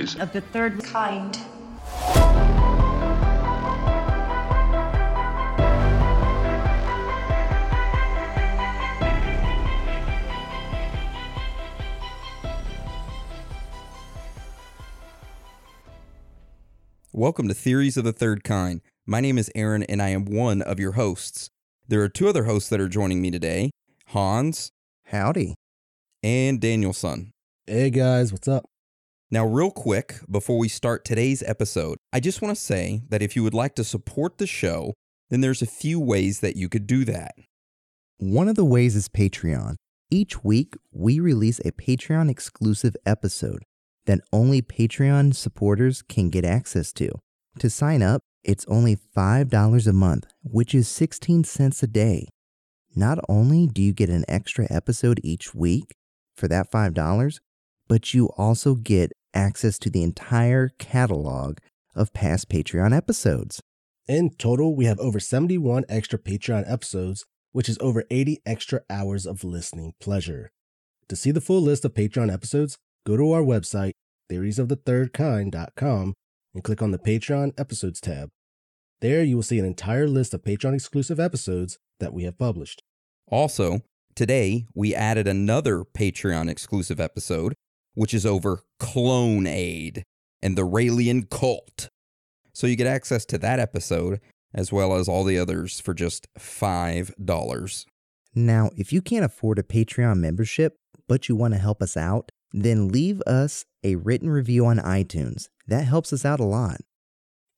[0.00, 0.22] Welcome theories.
[0.22, 1.38] of the third kind.
[17.12, 18.80] Welcome to Theories of the Third Kind.
[19.04, 21.50] My name is Aaron and I am one of your hosts.
[21.88, 23.70] There are two other hosts that are joining me today
[24.08, 24.70] Hans
[25.08, 25.56] Howdy.
[26.22, 27.32] and Danielson.
[27.66, 28.64] Hey guys, what's up?
[29.32, 33.36] Now, real quick, before we start today's episode, I just want to say that if
[33.36, 34.92] you would like to support the show,
[35.28, 37.36] then there's a few ways that you could do that.
[38.18, 39.76] One of the ways is Patreon.
[40.10, 43.62] Each week, we release a Patreon exclusive episode
[44.06, 47.10] that only Patreon supporters can get access to.
[47.60, 52.26] To sign up, it's only $5 a month, which is 16 cents a day.
[52.96, 55.94] Not only do you get an extra episode each week
[56.34, 57.38] for that $5,
[57.86, 61.58] but you also get access to the entire catalog
[61.94, 63.60] of past Patreon episodes.
[64.08, 69.26] In total, we have over 71 extra Patreon episodes, which is over 80 extra hours
[69.26, 70.50] of listening pleasure.
[71.08, 72.76] To see the full list of Patreon episodes,
[73.06, 73.92] go to our website,
[74.30, 76.14] theoriesofthethirdkind.com,
[76.54, 78.30] and click on the Patreon episodes tab.
[79.00, 82.82] There you will see an entire list of Patreon exclusive episodes that we have published.
[83.30, 83.80] Also,
[84.14, 87.54] today we added another Patreon exclusive episode,
[87.94, 90.02] which is over Clonaid
[90.42, 91.88] and the Raelian cult.
[92.52, 94.20] So you get access to that episode
[94.52, 97.86] as well as all the others for just $5.
[98.34, 100.76] Now, if you can't afford a Patreon membership,
[101.08, 105.48] but you want to help us out, then leave us a written review on iTunes.
[105.66, 106.80] That helps us out a lot.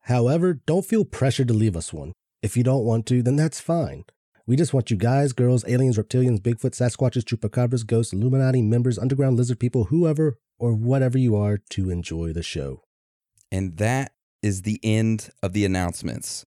[0.02, 2.12] However, don't feel pressured to leave us one.
[2.42, 4.04] If you don't want to, then that's fine.
[4.44, 9.36] We just want you guys, girls, aliens, reptilians, Bigfoot, Sasquatches, Chupacabras, ghosts, Illuminati members, underground
[9.36, 12.82] lizard people, whoever or whatever you are to enjoy the show.
[13.52, 16.44] And that is the end of the announcements.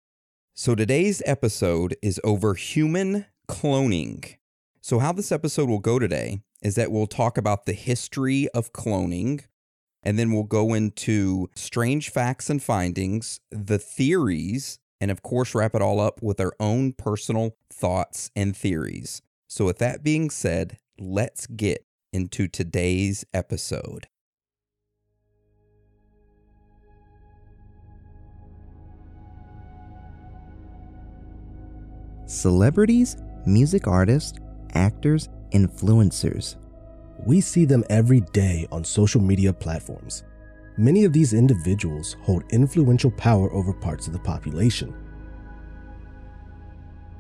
[0.54, 4.36] So today's episode is over human cloning.
[4.82, 8.74] So, how this episode will go today is that we'll talk about the history of
[8.74, 9.46] cloning,
[10.04, 15.76] and then we'll go into strange facts and findings, the theories, and of course, wrap
[15.76, 19.22] it all up with our own personal thoughts and theories.
[19.48, 24.08] So, with that being said, let's get into today's episode.
[32.26, 34.40] Celebrities, music artists,
[34.74, 36.56] actors, influencers.
[37.26, 40.24] We see them every day on social media platforms.
[40.78, 44.94] Many of these individuals hold influential power over parts of the population.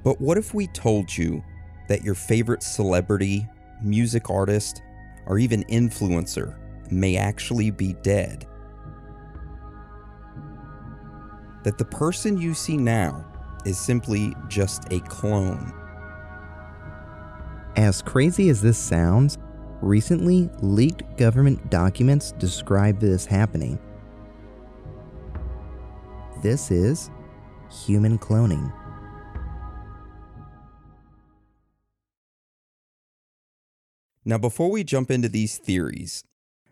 [0.04, 1.42] But what if we told you
[1.88, 3.48] that your favorite celebrity,
[3.82, 4.82] music artist,
[5.26, 6.58] or even influencer
[6.92, 8.46] may actually be dead?
[11.64, 13.26] That the person you see now
[13.66, 15.74] is simply just a clone.
[17.78, 19.38] As crazy as this sounds,
[19.86, 23.78] recently leaked government documents describe this happening.
[26.42, 27.12] This is
[27.86, 28.74] human cloning.
[34.28, 36.24] Now, before we jump into these theories,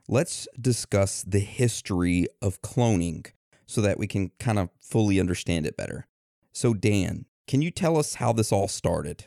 [0.07, 3.31] let's discuss the history of cloning
[3.68, 6.07] so that we can kind of fully understand it better.
[6.51, 9.25] So, Dan, can you tell us how this all started?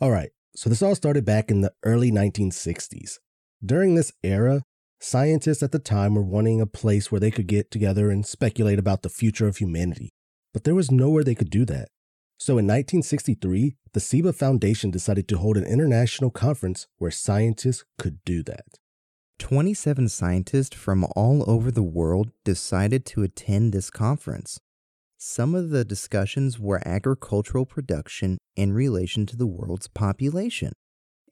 [0.00, 3.18] All right, so this all started back in the early 1960s.
[3.64, 4.62] During this era,
[5.00, 8.78] scientists at the time were wanting a place where they could get together and speculate
[8.78, 10.10] about the future of humanity,
[10.52, 11.88] but there was nowhere they could do that.
[12.38, 18.18] So in 1963, the Ciba Foundation decided to hold an international conference where scientists could
[18.24, 18.66] do that.
[19.38, 24.60] 27 scientists from all over the world decided to attend this conference.
[25.26, 30.74] Some of the discussions were agricultural production in relation to the world's population,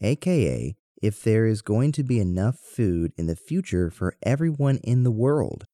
[0.01, 5.05] aka if there is going to be enough food in the future for everyone in
[5.05, 5.67] the world.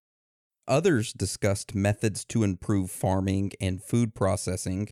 [0.66, 4.88] Others discussed methods to improve farming and food processing.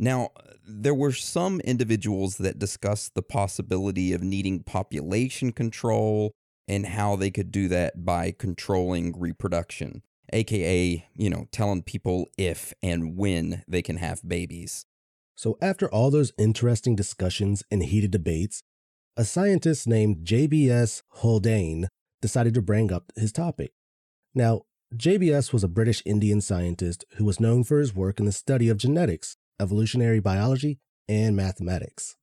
[0.00, 0.30] Now,
[0.66, 6.32] there were some individuals that discussed the possibility of needing population control
[6.66, 10.00] and how they could do that by controlling reproduction,
[10.32, 14.86] aka, you know, telling people if and when they can have babies.
[15.34, 18.62] So after all those interesting discussions and heated debates,
[19.16, 21.88] a scientist named JBS Haldane
[22.20, 23.72] decided to bring up his topic.
[24.34, 24.62] Now,
[24.94, 28.68] JBS was a British Indian scientist who was known for his work in the study
[28.68, 32.16] of genetics, evolutionary biology, and mathematics.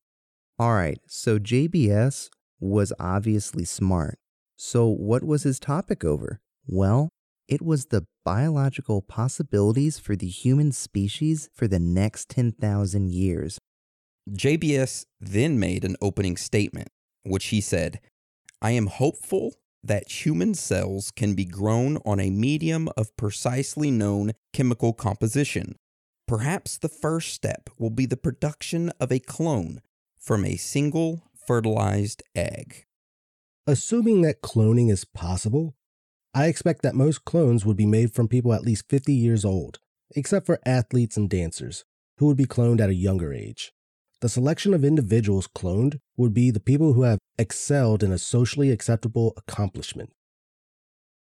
[0.58, 2.30] All right, so JBS
[2.60, 4.20] was obviously smart.
[4.56, 6.42] So, what was his topic over?
[6.68, 7.10] Well,
[7.50, 13.60] it was the biological possibilities for the human species for the next 10,000 years.
[14.30, 16.90] JBS then made an opening statement,
[17.24, 18.00] which he said,
[18.62, 24.34] I am hopeful that human cells can be grown on a medium of precisely known
[24.54, 25.76] chemical composition.
[26.28, 29.82] Perhaps the first step will be the production of a clone
[30.20, 32.86] from a single fertilized egg.
[33.66, 35.74] Assuming that cloning is possible,
[36.34, 39.80] I expect that most clones would be made from people at least 50 years old,
[40.16, 41.86] except for athletes and dancers,
[42.18, 43.72] who would be cloned at a younger age.
[44.22, 48.70] The selection of individuals cloned would be the people who have excelled in a socially
[48.70, 50.12] acceptable accomplishment.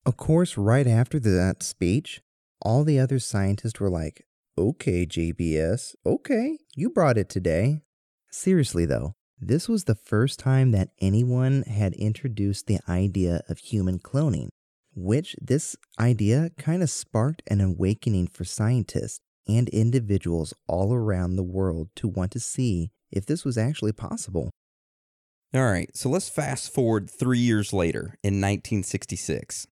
[0.05, 2.21] Of course, right after that speech,
[2.63, 4.25] all the other scientists were like,
[4.59, 7.83] Okay, JBS, okay, you brought it today.
[8.31, 13.99] Seriously, though, this was the first time that anyone had introduced the idea of human
[13.99, 14.49] cloning,
[14.97, 21.43] which this idea kind of sparked an awakening for scientists and individuals all around the
[21.43, 24.51] world to want to see if this was actually possible.
[25.55, 29.67] All right, so let's fast forward three years later in 1966.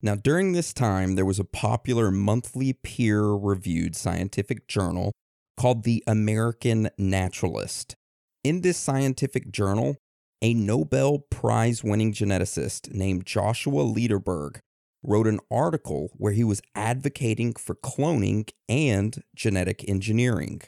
[0.00, 5.12] Now, during this time, there was a popular monthly peer reviewed scientific journal
[5.56, 7.96] called the American Naturalist.
[8.44, 9.96] In this scientific journal,
[10.40, 14.60] a Nobel Prize winning geneticist named Joshua Lederberg
[15.02, 20.62] wrote an article where he was advocating for cloning and genetic engineering.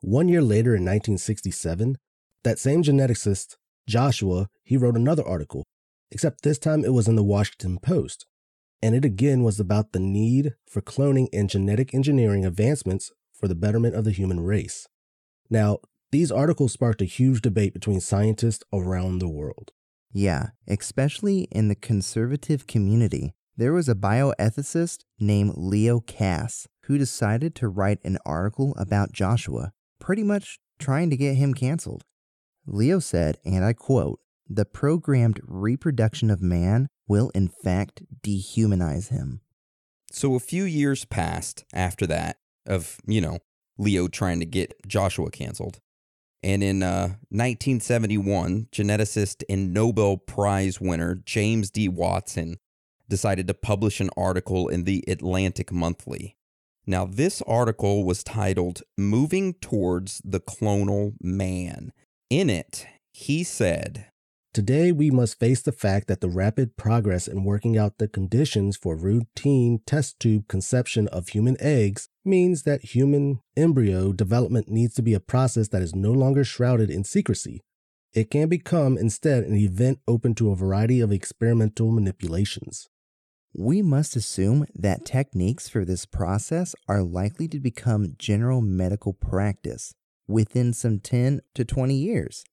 [0.00, 1.98] One year later in 1967,
[2.44, 3.56] that same geneticist,
[3.86, 5.64] Joshua, he wrote another article,
[6.10, 8.26] except this time it was in the Washington Post.
[8.80, 13.56] And it again was about the need for cloning and genetic engineering advancements for the
[13.56, 14.86] betterment of the human race.
[15.50, 15.78] Now,
[16.10, 19.72] these articles sparked a huge debate between scientists around the world.
[20.12, 23.34] Yeah, especially in the conservative community.
[23.56, 29.72] There was a bioethicist named Leo Kass who decided to write an article about Joshua,
[29.98, 32.04] pretty much trying to get him canceled.
[32.66, 39.42] Leo said, and I quote, the programmed reproduction of man will in fact dehumanize him.
[40.10, 43.40] So a few years passed after that of, you know,
[43.76, 45.80] Leo trying to get Joshua canceled.
[46.42, 51.88] And in uh, 1971, geneticist and Nobel Prize winner James D.
[51.88, 52.58] Watson
[53.08, 56.36] decided to publish an article in the Atlantic Monthly.
[56.86, 61.92] Now, this article was titled Moving Towards the Clonal Man.
[62.30, 64.06] In it, he said,
[64.54, 68.76] Today, we must face the fact that the rapid progress in working out the conditions
[68.76, 75.02] for routine test tube conception of human eggs means that human embryo development needs to
[75.02, 77.60] be a process that is no longer shrouded in secrecy.
[78.12, 82.88] It can become instead an event open to a variety of experimental manipulations
[83.54, 89.94] we must assume that techniques for this process are likely to become general medical practice
[90.26, 92.44] within some 10 to 20 years.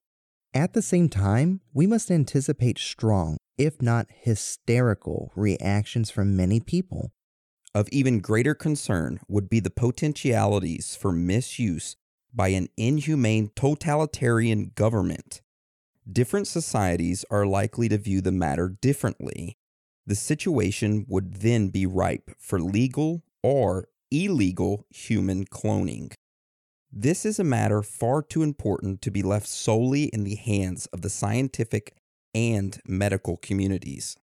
[0.53, 7.11] At the same time, we must anticipate strong, if not hysterical, reactions from many people.
[7.75, 11.95] Of even greater concern would be the potentialities for misuse
[12.33, 15.41] by an inhumane totalitarian government.
[16.11, 19.57] Different societies are likely to view the matter differently
[20.05, 26.13] the situation would then be ripe for legal or illegal human cloning.
[26.91, 31.01] This is a matter far too important to be left solely in the hands of
[31.01, 31.95] the scientific
[32.33, 34.15] and medical communities.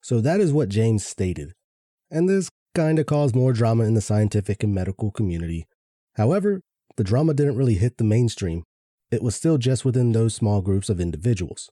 [0.00, 1.52] So that is what James stated.
[2.10, 5.66] And this kind of caused more drama in the scientific and medical community.
[6.14, 6.60] However,
[6.96, 8.64] the drama didn't really hit the mainstream.
[9.10, 11.70] It was still just within those small groups of individuals.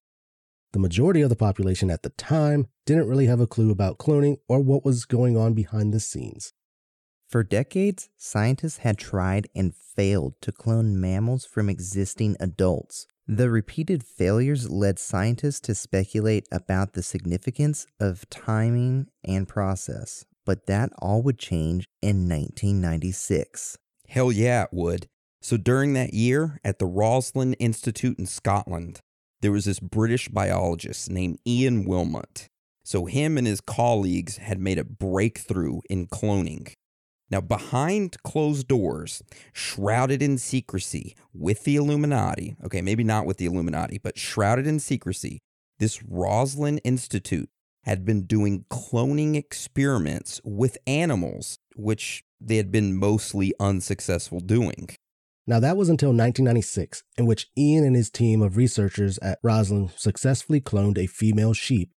[0.72, 4.36] The majority of the population at the time didn't really have a clue about cloning
[4.48, 6.52] or what was going on behind the scenes.
[7.28, 13.06] For decades, scientists had tried and failed to clone mammals from existing adults.
[13.26, 20.64] The repeated failures led scientists to speculate about the significance of timing and process, but
[20.64, 23.76] that all would change in 1996.
[24.08, 25.06] Hell yeah, it would.
[25.42, 29.00] So during that year, at the Roslin Institute in Scotland,
[29.42, 32.46] there was this British biologist named Ian Wilmut.
[32.82, 36.72] So, him and his colleagues had made a breakthrough in cloning.
[37.30, 43.44] Now, behind closed doors, shrouded in secrecy with the Illuminati, okay, maybe not with the
[43.44, 45.40] Illuminati, but shrouded in secrecy,
[45.78, 47.50] this Roslin Institute
[47.84, 54.88] had been doing cloning experiments with animals, which they had been mostly unsuccessful doing.
[55.46, 59.90] Now, that was until 1996, in which Ian and his team of researchers at Roslin
[59.96, 61.90] successfully cloned a female sheep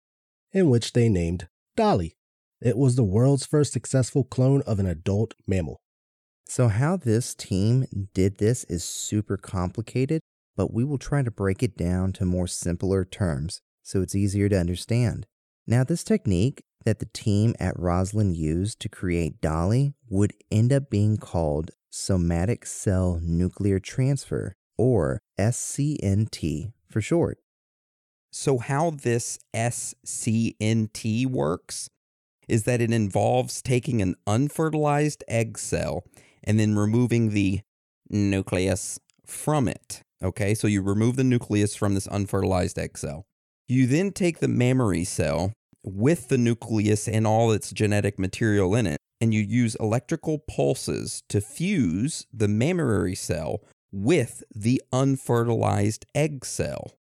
[0.52, 2.16] in which they named Dolly.
[2.60, 5.80] It was the world's first successful clone of an adult mammal.
[6.46, 10.20] So, how this team did this is super complicated,
[10.56, 14.48] but we will try to break it down to more simpler terms so it's easier
[14.48, 15.26] to understand.
[15.70, 20.90] Now, this technique that the team at Roslin used to create Dolly would end up
[20.90, 27.38] being called somatic cell nuclear transfer, or SCNT for short.
[28.32, 31.88] So, how this SCNT works
[32.48, 36.02] is that it involves taking an unfertilized egg cell
[36.42, 37.60] and then removing the
[38.08, 40.02] nucleus from it.
[40.20, 43.24] Okay, so you remove the nucleus from this unfertilized egg cell.
[43.68, 48.86] You then take the mammary cell with the nucleus and all its genetic material in
[48.86, 53.60] it, and you use electrical pulses to fuse the mammary cell
[53.92, 56.92] with the unfertilized egg cell.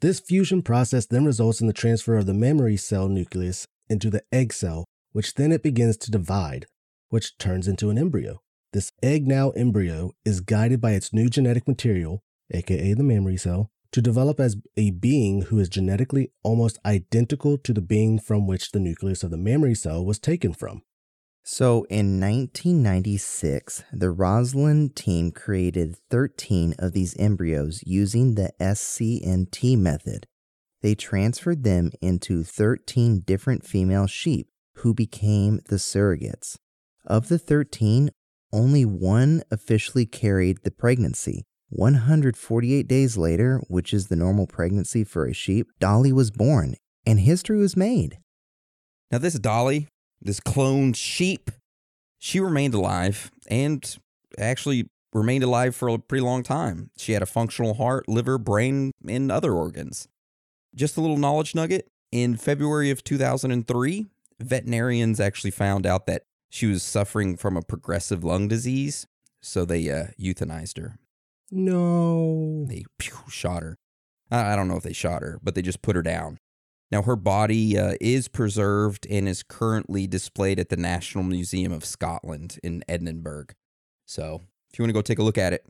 [0.00, 4.22] This fusion process then results in the transfer of the mammary cell nucleus into the
[4.30, 6.66] egg cell, which then it begins to divide,
[7.08, 8.40] which turns into an embryo.
[8.72, 12.20] This egg now embryo is guided by its new genetic material,
[12.52, 17.72] aka the mammary cell, to develop as a being who is genetically almost identical to
[17.72, 20.82] the being from which the nucleus of the mammary cell was taken from.
[21.48, 30.26] So in 1996, the Roslin team created 13 of these embryos using the SCNT method.
[30.82, 36.56] They transferred them into 13 different female sheep who became the surrogates.
[37.06, 38.10] Of the 13,
[38.52, 41.44] only one officially carried the pregnancy.
[41.68, 47.20] 148 days later, which is the normal pregnancy for a sheep, Dolly was born and
[47.20, 48.18] history was made.
[49.10, 49.88] Now, this Dolly,
[50.20, 51.50] this cloned sheep,
[52.18, 53.96] she remained alive and
[54.38, 56.90] actually remained alive for a pretty long time.
[56.96, 60.08] She had a functional heart, liver, brain, and other organs.
[60.74, 64.06] Just a little knowledge nugget in February of 2003,
[64.40, 69.06] veterinarians actually found out that she was suffering from a progressive lung disease,
[69.40, 70.98] so they uh, euthanized her.
[71.50, 72.64] No.
[72.68, 73.76] They pew, shot her.
[74.30, 76.38] I I don't know if they shot her, but they just put her down.
[76.90, 81.84] Now, her body uh, is preserved and is currently displayed at the National Museum of
[81.84, 83.46] Scotland in Edinburgh.
[84.04, 85.66] So, if you want to go take a look at it,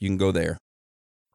[0.00, 0.58] you can go there.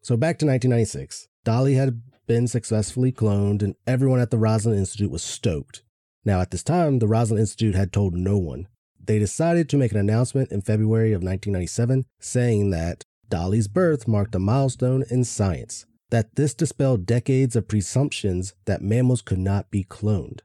[0.02, 1.28] So back to 1996.
[1.44, 5.84] Dolly had been successfully cloned, and everyone at the Roslin Institute was stoked.
[6.24, 8.68] Now, at this time, the Roslin Institute had told no one.
[9.04, 14.36] They decided to make an announcement in February of 1997 saying that Dolly's birth marked
[14.36, 19.84] a milestone in science, that this dispelled decades of presumptions that mammals could not be
[19.86, 20.42] cloned.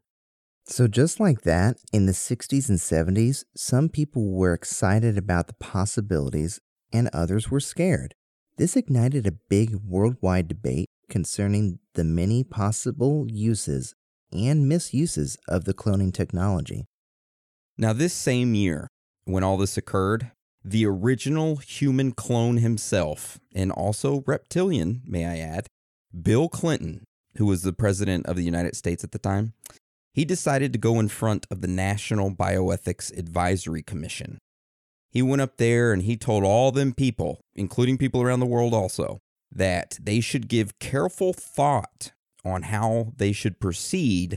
[0.68, 5.54] So, just like that, in the 60s and 70s, some people were excited about the
[5.54, 6.60] possibilities
[6.92, 8.14] and others were scared.
[8.56, 13.94] This ignited a big worldwide debate concerning the many possible uses
[14.32, 16.84] and misuses of the cloning technology.
[17.76, 18.88] Now, this same year,
[19.24, 20.30] when all this occurred,
[20.66, 25.68] the original human clone himself, and also reptilian, may I add,
[26.20, 27.04] Bill Clinton,
[27.36, 29.52] who was the president of the United States at the time,
[30.12, 34.38] he decided to go in front of the National Bioethics Advisory Commission.
[35.10, 38.74] He went up there and he told all them people, including people around the world
[38.74, 39.18] also,
[39.52, 42.12] that they should give careful thought
[42.44, 44.36] on how they should proceed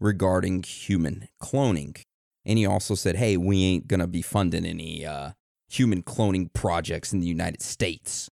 [0.00, 2.00] regarding human cloning.
[2.46, 5.32] And he also said, hey, we ain't going to be funding any uh,
[5.68, 8.30] human cloning projects in the United States.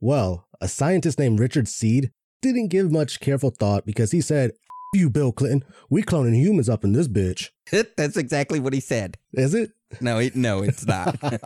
[0.00, 2.10] Well, a scientist named Richard Seed
[2.42, 6.68] didn't give much careful thought because he said, "F you, Bill Clinton, we cloning humans
[6.68, 7.50] up in this bitch.
[7.96, 9.16] That's exactly what he said.
[9.32, 9.72] Is it?
[10.00, 11.16] No, it, no, it's not.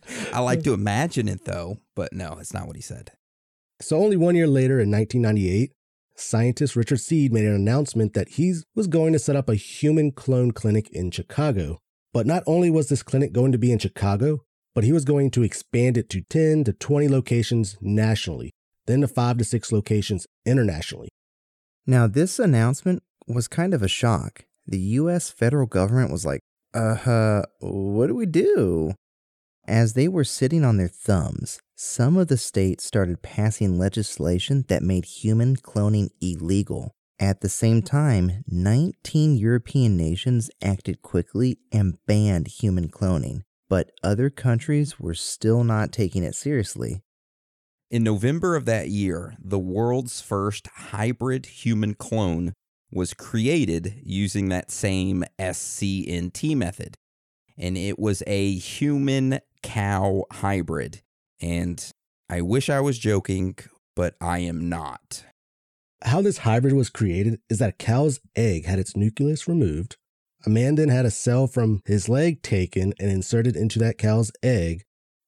[0.32, 3.12] I like to imagine it though, but no, it's not what he said.
[3.80, 5.72] So only one year later in 1998,
[6.16, 10.12] scientist Richard Seed made an announcement that he was going to set up a human
[10.12, 11.80] clone clinic in Chicago.
[12.12, 15.30] But not only was this clinic going to be in Chicago, but he was going
[15.32, 18.50] to expand it to 10 to 20 locations nationally,
[18.86, 21.08] then to 5 to 6 locations internationally.
[21.86, 24.44] Now, this announcement was kind of a shock.
[24.66, 26.40] The US federal government was like,
[26.74, 28.94] uh, huh, what do we do?
[29.66, 34.82] As they were sitting on their thumbs, some of the states started passing legislation that
[34.82, 36.92] made human cloning illegal.
[37.18, 44.28] At the same time, 19 European nations acted quickly and banned human cloning, but other
[44.30, 47.02] countries were still not taking it seriously.
[47.90, 52.54] In November of that year, the world's first hybrid human clone
[52.90, 56.96] was created using that same SCNT method.
[57.58, 61.02] And it was a human cow hybrid.
[61.40, 61.84] And
[62.28, 63.56] I wish I was joking,
[63.94, 65.24] but I am not.
[66.04, 69.96] How this hybrid was created is that a cow's egg had its nucleus removed.
[70.44, 74.32] A man then had a cell from his leg taken and inserted into that cow's
[74.42, 74.84] egg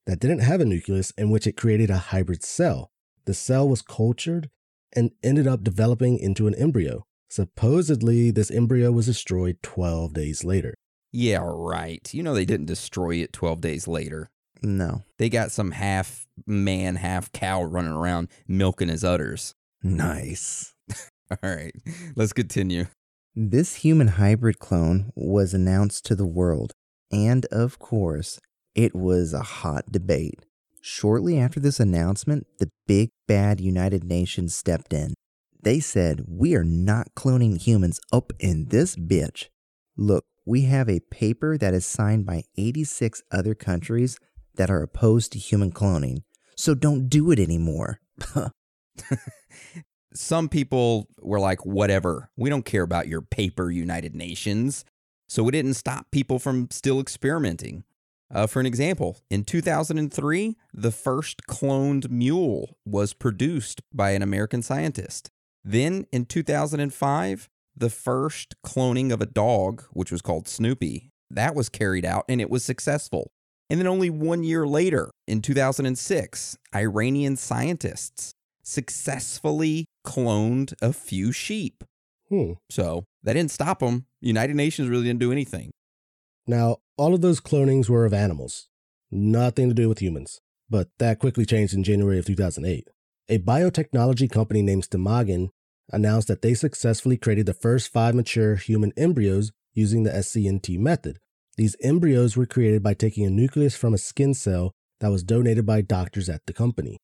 [0.07, 2.91] that didn't have a nucleus, in which it created a hybrid cell.
[3.25, 4.51] The cell was cultured
[4.95, 7.07] and ended up developing into an embryo.
[7.31, 10.75] Supposedly, this embryo was destroyed 12 days later.
[11.13, 12.13] Yeah, right.
[12.13, 14.31] You know they didn't destroy it 12 days later.
[14.63, 15.03] No.
[15.19, 19.55] They got some half man, half cow running around milking his udders.
[19.85, 20.75] Nice.
[21.31, 21.75] All right,
[22.17, 22.87] let's continue.
[23.37, 26.73] This human hybrid clone was announced to the world,
[27.13, 28.41] and of course,
[28.75, 30.47] it was a hot debate.
[30.81, 35.13] Shortly after this announcement, the big bad United Nations stepped in.
[35.63, 39.49] They said, We are not cloning humans up in this bitch.
[39.99, 44.19] Look, we have a paper that is signed by 86 other countries
[44.55, 46.23] that are opposed to human cloning,
[46.57, 48.01] so don't do it anymore.
[50.15, 54.85] Some people were like, whatever, we don't care about your paper, United Nations.
[55.29, 57.85] So it didn't stop people from still experimenting.
[58.33, 64.63] Uh, for an example, in 2003, the first cloned mule was produced by an American
[64.63, 65.31] scientist.
[65.65, 71.69] Then in 2005, the first cloning of a dog, which was called Snoopy, that was
[71.69, 73.33] carried out and it was successful.
[73.71, 81.85] And then only one year later, in 2006, Iranian scientists successfully cloned a few sheep.
[82.29, 82.53] Hmm.
[82.71, 84.07] So that didn't stop them.
[84.21, 85.71] United Nations really didn't do anything.
[86.47, 88.69] Now, all of those clonings were of animals,
[89.11, 90.41] nothing to do with humans.
[90.69, 92.89] But that quickly changed in January of 2008.
[93.29, 95.49] A biotechnology company named Stemagen
[95.91, 101.19] announced that they successfully created the first five mature human embryos using the SCNT method.
[101.57, 105.67] These embryos were created by taking a nucleus from a skin cell that was donated
[105.67, 106.99] by doctors at the company.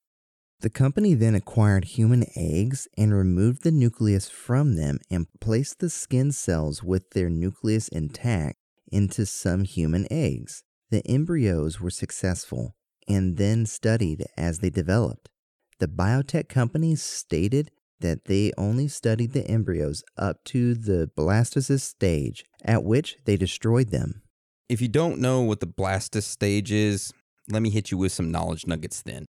[0.61, 5.89] The company then acquired human eggs and removed the nucleus from them and placed the
[5.89, 8.59] skin cells with their nucleus intact
[8.93, 10.63] into some human eggs.
[10.91, 12.75] The embryos were successful
[13.09, 15.31] and then studied as they developed.
[15.79, 17.71] The biotech company stated
[18.01, 23.91] that they only studied the embryos up to the blastocyst stage, at which they destroyed
[23.91, 24.23] them.
[24.69, 27.15] If you don't know what the blastocyst stage is,
[27.49, 29.25] let me hit you with some knowledge nuggets then.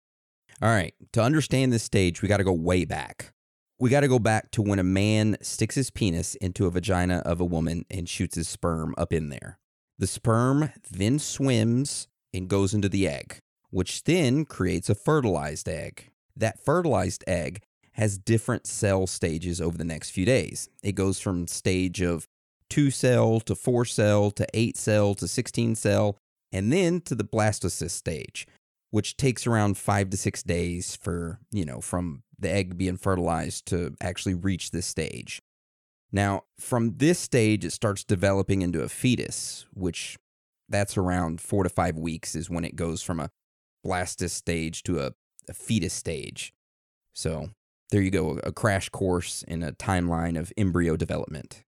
[0.62, 3.32] All right, to understand this stage, we got to go way back.
[3.78, 7.18] We got to go back to when a man sticks his penis into a vagina
[7.26, 9.58] of a woman and shoots his sperm up in there.
[9.98, 13.38] The sperm then swims and goes into the egg,
[13.68, 16.10] which then creates a fertilized egg.
[16.34, 20.70] That fertilized egg has different cell stages over the next few days.
[20.82, 22.26] It goes from stage of
[22.70, 26.16] 2 cell to 4 cell to 8 cell to 16 cell
[26.52, 28.46] and then to the blastocyst stage,
[28.90, 33.66] which takes around 5 to 6 days for, you know, from the egg being fertilized
[33.66, 35.42] to actually reach this stage.
[36.12, 40.18] Now, from this stage it starts developing into a fetus, which
[40.68, 43.30] that's around 4 to 5 weeks is when it goes from a
[43.84, 45.12] blastocyst stage to a,
[45.48, 46.52] a fetus stage.
[47.12, 47.50] So,
[47.90, 51.62] there you go, a crash course in a timeline of embryo development.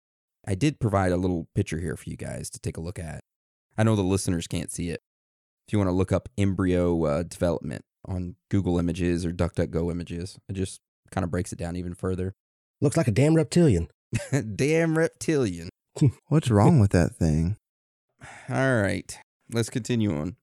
[0.47, 3.23] I did provide a little picture here for you guys to take a look at.
[3.77, 5.03] I know the listeners can't see it.
[5.69, 10.39] If you want to look up embryo uh, development on Google Images or DuckDuckGo Images,
[10.49, 12.35] it just kind of breaks it down even further.
[12.81, 13.89] Looks like a damn reptilian.
[14.57, 15.69] Damn reptilian.
[16.29, 17.59] What's wrong with that thing?
[18.49, 19.19] All right,
[19.53, 20.37] let's continue on.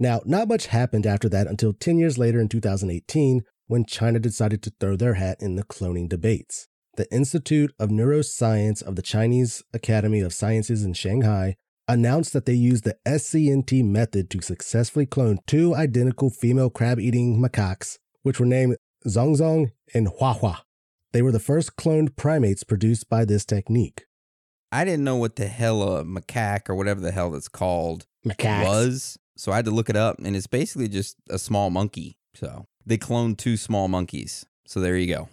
[0.00, 4.60] Now, not much happened after that until 10 years later in 2018 when China decided
[4.64, 6.66] to throw their hat in the cloning debates.
[6.96, 11.54] The Institute of Neuroscience of the Chinese Academy of Sciences in Shanghai
[11.88, 17.40] announced that they used the SCNT method to successfully clone two identical female crab eating
[17.40, 20.58] macaques, which were named Zhong Zhong and Huahua.
[21.12, 24.06] They were the first cloned primates produced by this technique.
[24.72, 28.64] I didn't know what the hell a macaque or whatever the hell that's called Macaques.
[28.64, 32.16] was, so I had to look it up, and it's basically just a small monkey.
[32.34, 34.44] So they cloned two small monkeys.
[34.66, 35.28] So there you go.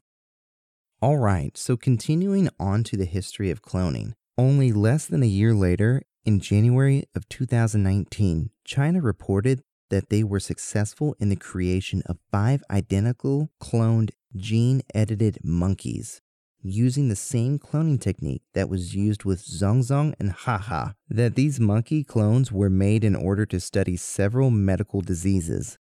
[1.02, 4.14] All right, so continuing on to the history of cloning.
[4.38, 10.40] Only less than a year later, in January of 2019, China reported that they were
[10.40, 16.22] successful in the creation of five identical cloned gene edited monkeys
[16.64, 20.92] using the same cloning technique that was used with Zhong Zhong and Haha.
[21.10, 25.78] That these monkey clones were made in order to study several medical diseases.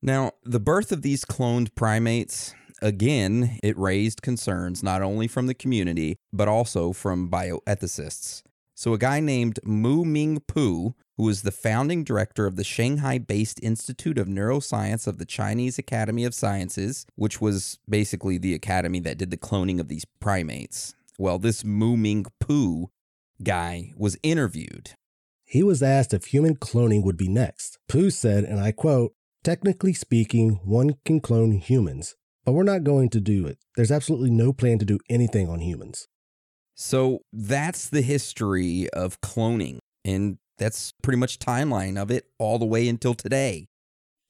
[0.00, 5.54] Now, the birth of these cloned primates, again, it raised concerns not only from the
[5.54, 8.42] community, but also from bioethicists.
[8.80, 13.62] So, a guy named Mu-ming Poo, who is the founding director of the Shanghai based
[13.62, 19.18] Institute of Neuroscience of the Chinese Academy of Sciences, which was basically the academy that
[19.18, 20.94] did the cloning of these primates.
[21.18, 22.88] Well, this Mu Ming Pu
[23.42, 24.92] guy was interviewed.
[25.44, 27.78] He was asked if human cloning would be next.
[27.86, 29.12] Poo said, and I quote,
[29.44, 32.14] Technically speaking, one can clone humans,
[32.46, 33.58] but we're not going to do it.
[33.76, 36.08] There's absolutely no plan to do anything on humans.
[36.82, 39.80] So that's the history of cloning.
[40.02, 43.68] And that's pretty much timeline of it all the way until today.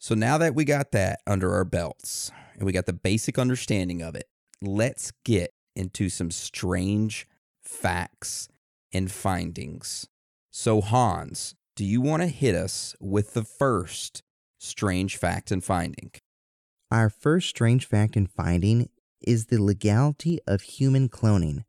[0.00, 4.02] So now that we got that under our belts and we got the basic understanding
[4.02, 4.24] of it,
[4.60, 7.28] let's get into some strange
[7.62, 8.48] facts
[8.92, 10.08] and findings.
[10.50, 14.24] So Hans, do you want to hit us with the first
[14.58, 16.10] strange fact and finding?
[16.90, 18.88] Our first strange fact and finding
[19.20, 21.62] is the legality of human cloning.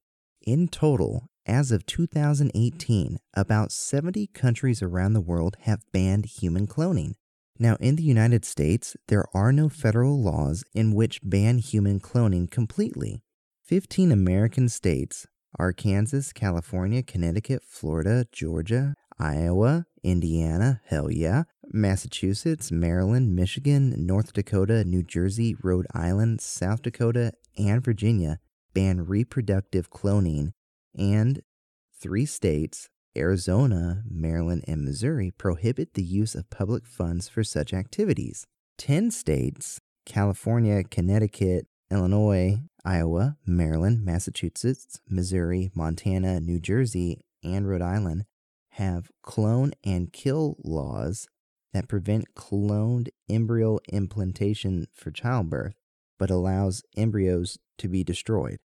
[0.45, 7.13] In total, as of 2018, about 70 countries around the world have banned human cloning.
[7.60, 12.49] Now, in the United States, there are no federal laws in which ban human cloning
[12.49, 13.21] completely.
[13.65, 15.27] 15 American states
[15.60, 24.84] are Kansas, California, Connecticut, Florida, Georgia, Iowa, Indiana, hell yeah, Massachusetts, Maryland, Michigan, North Dakota,
[24.86, 28.39] New Jersey, Rhode Island, South Dakota, and Virginia
[28.73, 30.51] ban reproductive cloning,
[30.97, 31.41] and
[31.99, 38.45] three states, Arizona, Maryland, and Missouri, prohibit the use of public funds for such activities.
[38.77, 48.25] 10 states, California, Connecticut, Illinois, Iowa, Maryland, Massachusetts, Missouri, Montana, New Jersey, and Rhode Island,
[48.75, 51.27] have clone and kill laws
[51.73, 55.75] that prevent cloned embryo implantation for childbirth,
[56.17, 58.57] but allows embryos to be destroyed.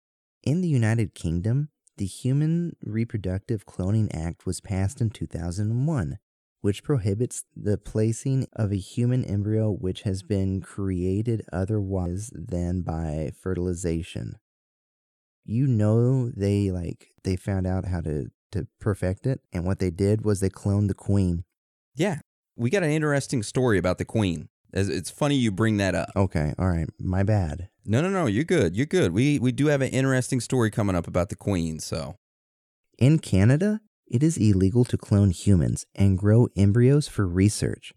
[0.43, 6.17] In the United Kingdom, the Human Reproductive Cloning Act was passed in 2001,
[6.61, 13.31] which prohibits the placing of a human embryo which has been created otherwise than by
[13.41, 14.35] fertilization.
[15.45, 19.91] You know they like they found out how to to perfect it and what they
[19.91, 21.43] did was they cloned the queen.
[21.95, 22.19] Yeah,
[22.55, 24.49] we got an interesting story about the queen.
[24.73, 26.09] It's funny you bring that up.
[26.15, 27.69] Okay, all right, my bad.
[27.85, 28.75] No, no, no, you're good.
[28.75, 29.13] You're good.
[29.13, 32.15] We we do have an interesting story coming up about the queen, so.
[32.97, 37.93] In Canada, it is illegal to clone humans and grow embryos for research.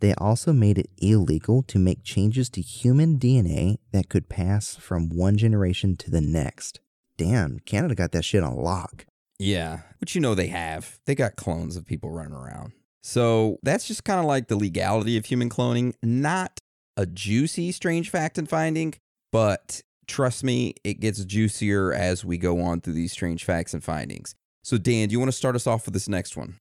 [0.00, 5.08] They also made it illegal to make changes to human DNA that could pass from
[5.08, 6.80] one generation to the next.
[7.16, 9.06] Damn, Canada got that shit on lock.
[9.38, 10.98] Yeah, but you know they have.
[11.06, 12.72] They got clones of people running around.
[13.02, 15.94] So that's just kind of like the legality of human cloning.
[16.02, 16.58] Not
[16.96, 18.94] a juicy, strange fact and finding,
[19.32, 23.82] but trust me, it gets juicier as we go on through these strange facts and
[23.82, 24.34] findings.
[24.62, 26.58] So, Dan, do you want to start us off with this next one?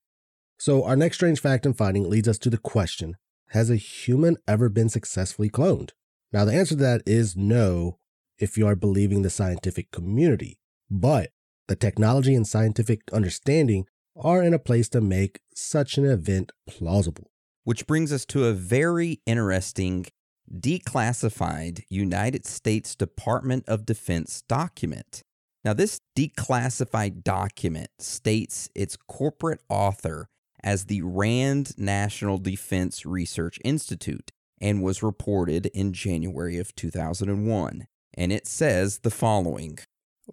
[0.57, 3.17] So, our next strange fact and finding leads us to the question
[3.49, 5.91] Has a human ever been successfully cloned?
[6.31, 7.97] Now, the answer to that is no,
[8.39, 10.57] if you are believing the scientific community.
[10.89, 11.29] But
[11.67, 17.31] the technology and scientific understanding are in a place to make such an event plausible.
[17.63, 20.05] Which brings us to a very interesting
[20.51, 25.23] declassified United States Department of Defense document.
[25.63, 30.27] Now, this declassified document states its corporate author
[30.63, 37.87] as the RAND National Defense Research Institute and was reported in January of 2001.
[38.13, 39.79] And it says the following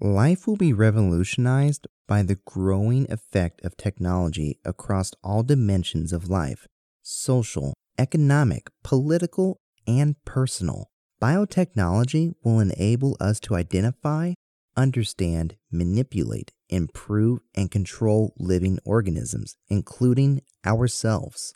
[0.00, 6.66] Life will be revolutionized by the growing effect of technology across all dimensions of life
[7.02, 10.90] social, economic, political, and personal.
[11.20, 14.34] Biotechnology will enable us to identify,
[14.76, 21.52] understand, manipulate, improve, and control living organisms, including ourselves.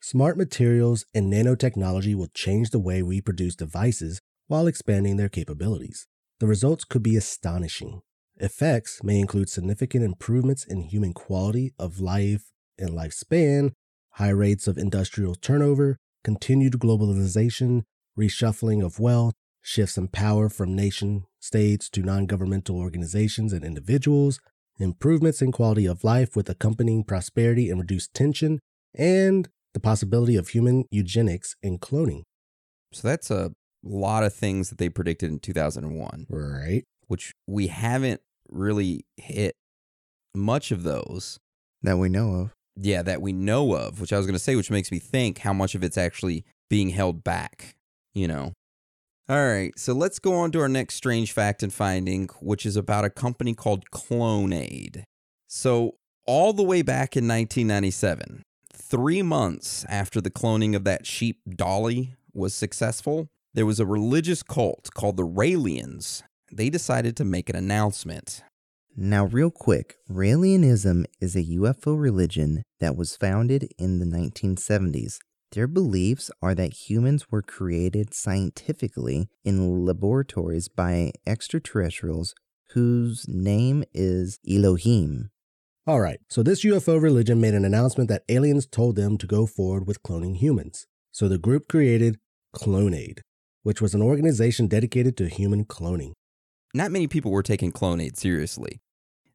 [0.00, 6.06] Smart materials and nanotechnology will change the way we produce devices while expanding their capabilities.
[6.40, 8.02] The results could be astonishing.
[8.36, 13.72] Effects may include significant improvements in human quality of life and lifespan,
[14.12, 17.82] high rates of industrial turnover, continued globalization,
[18.18, 24.40] reshuffling of wealth, shifts in power from nation states to non governmental organizations and individuals,
[24.78, 28.60] improvements in quality of life with accompanying prosperity and reduced tension,
[28.94, 32.22] and the possibility of human eugenics and cloning.
[32.92, 33.52] So that's a
[33.82, 36.26] lot of things that they predicted in 2001.
[36.28, 36.84] Right.
[37.06, 39.54] Which we haven't really hit
[40.34, 41.38] much of those
[41.82, 42.54] that we know of.
[42.80, 45.38] Yeah, that we know of, which I was going to say, which makes me think
[45.38, 47.74] how much of it's actually being held back,
[48.14, 48.52] you know?
[49.28, 52.76] All right, so let's go on to our next strange fact and finding, which is
[52.76, 55.02] about a company called Clonaid.
[55.46, 61.40] So, all the way back in 1997, three months after the cloning of that sheep
[61.54, 66.22] Dolly was successful, there was a religious cult called the Raelians.
[66.50, 68.42] They decided to make an announcement.
[69.00, 75.18] Now, real quick, Raelianism is a UFO religion that was founded in the 1970s.
[75.52, 82.34] Their beliefs are that humans were created scientifically in laboratories by extraterrestrials
[82.70, 85.30] whose name is Elohim.
[85.86, 89.46] All right, so this UFO religion made an announcement that aliens told them to go
[89.46, 90.88] forward with cloning humans.
[91.12, 92.18] So the group created
[92.52, 93.20] Clonaid,
[93.62, 96.14] which was an organization dedicated to human cloning.
[96.74, 98.80] Not many people were taking Clonaid seriously.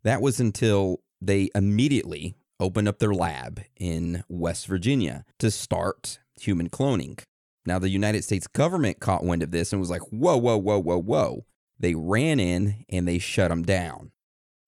[0.03, 6.69] That was until they immediately opened up their lab in West Virginia to start human
[6.69, 7.21] cloning.
[7.65, 10.79] Now, the United States government caught wind of this and was like, whoa, whoa, whoa,
[10.79, 11.45] whoa, whoa.
[11.79, 14.11] They ran in and they shut them down.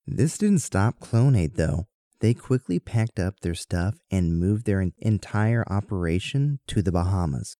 [0.07, 1.87] This didn't stop Clonaid, though.
[2.21, 7.57] They quickly packed up their stuff and moved their entire operation to the Bahamas.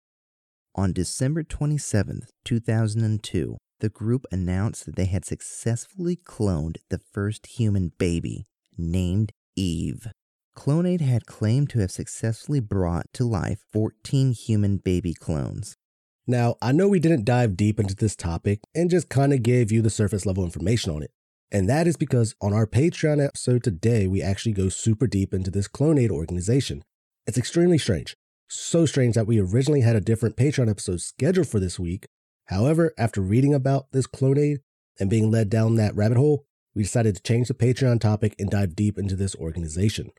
[0.75, 7.91] On December 27, 2002, the group announced that they had successfully cloned the first human
[8.00, 8.48] baby,
[8.80, 10.08] named Eve.
[10.58, 15.78] Clonaid had claimed to have successfully brought to life 14 human baby clones.
[16.26, 19.71] Now, I know we didn't dive deep into this topic and just kind of gave
[19.71, 21.12] you the surface level information on it.
[21.52, 25.52] And that is because on our Patreon episode today, we actually go super deep into
[25.52, 26.82] this Clonaid organization.
[27.28, 28.15] It's extremely strange.
[28.50, 32.08] So strange that we originally had a different Patreon episode scheduled for this week.
[32.45, 34.58] However, after reading about this Clonaid
[34.99, 38.49] and being led down that rabbit hole, we decided to change the Patreon topic and
[38.49, 40.12] dive deep into this organization.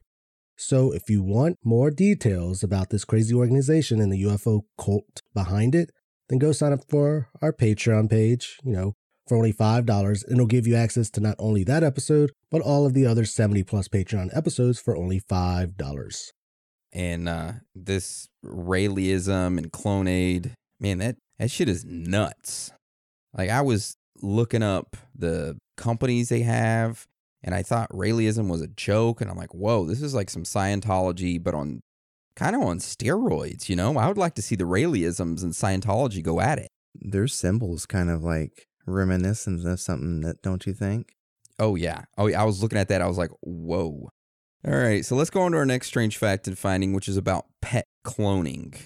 [0.57, 5.75] So, if you want more details about this crazy organization and the UFO cult behind
[5.75, 5.91] it,
[6.29, 8.95] then go sign up for our Patreon page, you know,
[9.29, 10.25] for only $5.
[10.25, 13.27] And it'll give you access to not only that episode, but all of the other
[13.27, 16.33] 70 plus Patreon episodes for only $5.
[16.93, 22.73] And uh, this Raeliism and Clonaid, man, that, that shit is nuts.
[23.37, 27.07] Like, I was looking up the companies they have
[27.43, 29.21] and I thought Raeliism was a joke.
[29.21, 31.81] And I'm like, whoa, this is like some Scientology, but on
[32.35, 33.97] kind of on steroids, you know?
[33.99, 36.69] I would like to see the Raeliisms and Scientology go at it.
[36.95, 41.13] Their symbols kind of like reminiscent of something that, don't you think?
[41.59, 42.05] Oh, yeah.
[42.19, 42.43] Oh, yeah.
[42.43, 43.03] I was looking at that.
[43.03, 44.11] I was like, whoa.
[44.67, 45.05] All right.
[45.05, 47.87] So let's go on to our next strange fact and finding, which is about pet
[48.05, 48.79] cloning.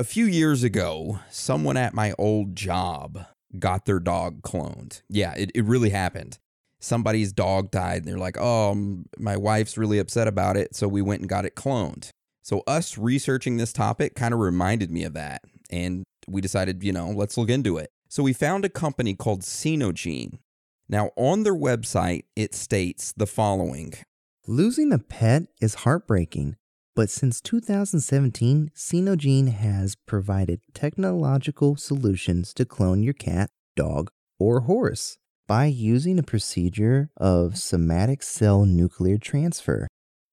[0.00, 3.26] A few years ago, someone at my old job
[3.58, 5.02] got their dog cloned.
[5.10, 6.38] Yeah, it, it really happened
[6.80, 10.74] somebody's dog died and they're like, oh, my wife's really upset about it.
[10.74, 12.08] So we went and got it cloned.
[12.42, 15.42] So us researching this topic kind of reminded me of that.
[15.70, 17.90] And we decided, you know, let's look into it.
[18.08, 20.38] So we found a company called Sinogene.
[20.88, 23.92] Now, on their website, it states the following
[24.46, 26.56] Losing a pet is heartbreaking,
[26.94, 35.18] but since 2017, Sinogene has provided technological solutions to clone your cat, dog, or horse
[35.46, 39.88] by using a procedure of somatic cell nuclear transfer.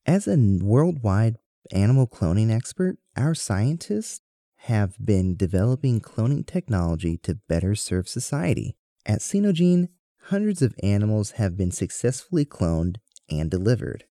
[0.06, 1.38] As a worldwide
[1.72, 4.22] animal cloning expert, our scientists
[4.62, 8.76] have been developing cloning technology to better serve society.
[9.06, 9.90] At Sinogene,
[10.24, 12.98] hundreds of animals have been successfully cloned
[13.30, 14.06] and delivered.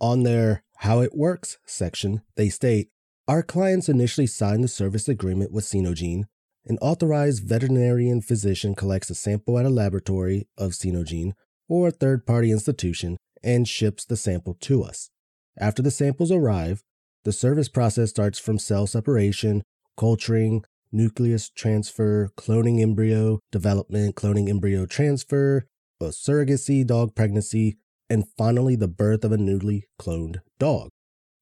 [0.00, 2.90] On their How It Works section, they state
[3.26, 6.24] Our clients initially signed the service agreement with Sinogene
[6.66, 11.32] an authorized veterinarian physician collects a sample at a laboratory of Sinogene
[11.68, 15.10] or a third party institution and ships the sample to us.
[15.58, 16.84] After the samples arrive,
[17.24, 19.62] the service process starts from cell separation,
[19.96, 20.62] culturing,
[20.92, 25.66] nucleus transfer, cloning embryo development, cloning embryo transfer,
[26.00, 27.78] a surrogacy dog pregnancy,
[28.10, 30.90] and finally the birth of a newly cloned dog.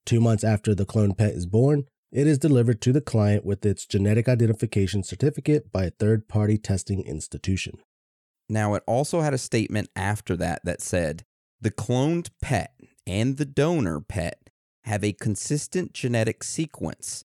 [0.04, 3.66] Two months after the cloned pet is born, it is delivered to the client with
[3.66, 7.78] its genetic identification certificate by a third party testing institution.
[8.48, 11.24] Now, it also had a statement after that that said
[11.60, 12.72] the cloned pet
[13.06, 14.50] and the donor pet
[14.84, 17.24] have a consistent genetic sequence.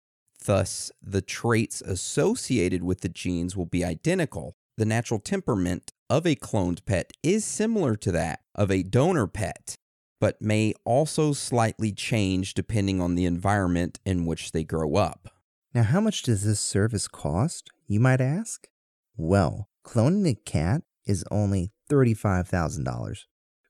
[0.45, 4.55] Thus, the traits associated with the genes will be identical.
[4.77, 9.77] The natural temperament of a cloned pet is similar to that of a donor pet
[10.21, 15.29] but may also slightly change depending on the environment in which they grow up.
[15.75, 18.67] Now, how much does this service cost, you might ask?
[19.17, 23.19] Well, cloning a cat is only $35,000.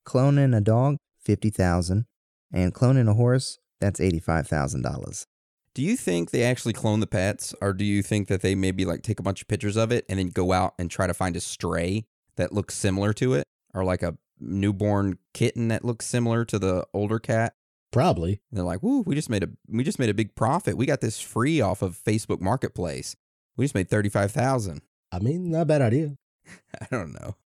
[0.06, 0.96] Cloning a dog,
[1.26, 2.04] $50,000.
[2.52, 5.26] And cloning a horse, that's $85,000.
[5.74, 8.86] Do you think they actually clone the pets, or do you think that they maybe
[8.86, 11.12] like take a bunch of pictures of it and then go out and try to
[11.12, 13.44] find a stray that looks similar to it,
[13.74, 17.54] or like a newborn kitten that looks similar to the older cat.
[17.92, 18.40] Probably.
[18.50, 20.76] And they're like, "Woo, we just made a we just made a big profit.
[20.76, 23.16] We got this free off of Facebook Marketplace.
[23.56, 26.16] We just made 35,000." I mean, not a bad idea.
[26.80, 27.36] I don't know.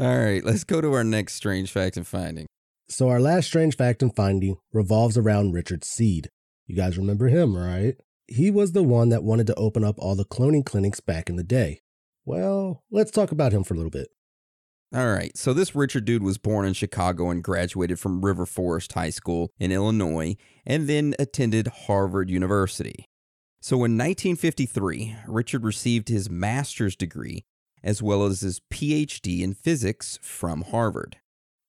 [0.00, 2.46] All right, let's go to our next strange fact and finding.
[2.88, 6.28] So, our last strange fact and finding revolves around Richard Seed.
[6.66, 7.96] You guys remember him, right?
[8.26, 11.36] He was the one that wanted to open up all the cloning clinics back in
[11.36, 11.80] the day.
[12.24, 14.08] Well, let's talk about him for a little bit.
[14.94, 18.92] All right, so this Richard dude was born in Chicago and graduated from River Forest
[18.92, 23.04] High School in Illinois and then attended Harvard University.
[23.60, 27.42] So in 1953, Richard received his master's degree
[27.82, 31.16] as well as his PhD in physics from Harvard.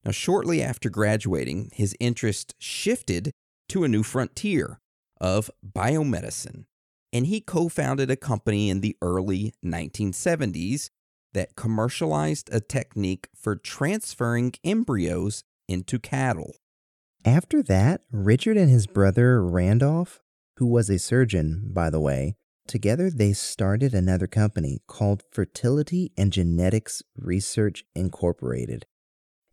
[0.04, 3.32] Now, shortly after graduating, his interest shifted
[3.70, 4.80] to a new frontier
[5.20, 6.66] of biomedicine,
[7.12, 10.92] and he co founded a company in the early 1970s
[11.36, 16.56] that commercialized a technique for transferring embryos into cattle.
[17.24, 20.21] After that, Richard and his brother Randolph,
[20.58, 26.32] who was a surgeon, by the way, together they started another company called Fertility and
[26.32, 28.86] Genetics Research Incorporated,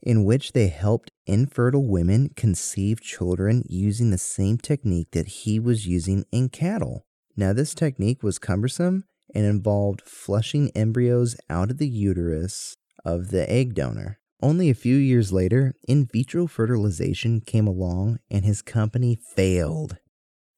[0.02, 5.86] in which they helped infertile women conceive children using the same technique that he was
[5.86, 7.04] using in cattle.
[7.36, 13.50] Now, this technique was cumbersome and involved flushing embryos out of the uterus of the
[13.50, 14.18] egg donor.
[14.42, 19.98] Only a few years later, in vitro fertilization came along and his company failed.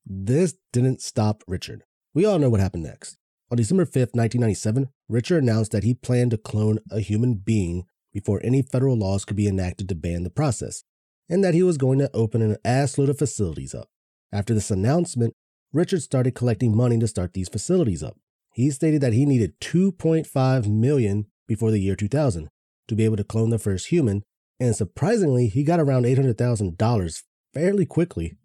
[0.07, 1.85] This didn't stop Richard.
[2.15, 3.17] We all know what happened next.
[3.51, 8.41] On December 5th, 1997, Richard announced that he planned to clone a human being before
[8.43, 10.85] any federal laws could be enacted to ban the process,
[11.29, 13.89] and that he was going to open an assload of facilities up.
[14.33, 15.35] After this announcement,
[15.73, 18.17] Richard started collecting money to start these facilities up.
[18.55, 22.49] He stated that he needed 2.5 million before the year 2000
[22.87, 24.23] to be able to clone the first human,
[24.61, 28.37] and surprisingly, he got around $800,000 fairly quickly.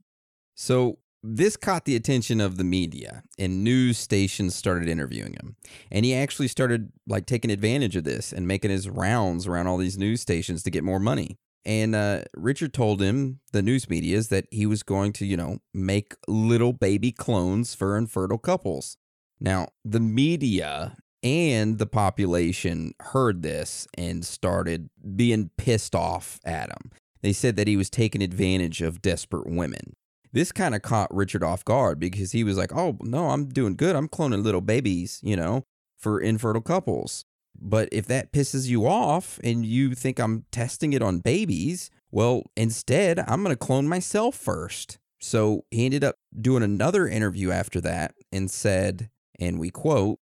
[0.55, 5.57] So, this caught the attention of the media and news stations started interviewing him.
[5.91, 9.77] And he actually started like taking advantage of this and making his rounds around all
[9.77, 11.37] these news stations to get more money.
[11.65, 15.57] And uh, Richard told him, the news medias, that he was going to, you know,
[15.73, 18.95] make little baby clones for infertile couples.
[19.39, 26.91] Now, the media and the population heard this and started being pissed off at him.
[27.21, 29.95] They said that he was taking advantage of desperate women.
[30.32, 33.75] This kind of caught Richard off guard because he was like, oh, no, I'm doing
[33.75, 33.95] good.
[33.95, 35.65] I'm cloning little babies, you know,
[35.97, 37.25] for infertile couples.
[37.60, 42.43] But if that pisses you off and you think I'm testing it on babies, well,
[42.56, 44.97] instead, I'm going to clone myself first.
[45.19, 50.19] So he ended up doing another interview after that and said, and we quote,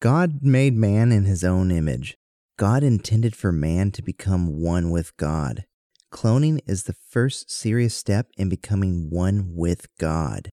[0.00, 2.16] God made man in his own image.
[2.58, 5.64] God intended for man to become one with God.
[6.12, 10.50] Cloning is the first serious step in becoming one with God.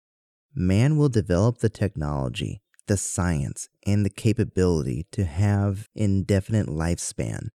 [0.55, 7.49] Man will develop the technology, the science, and the capability to have indefinite lifespan.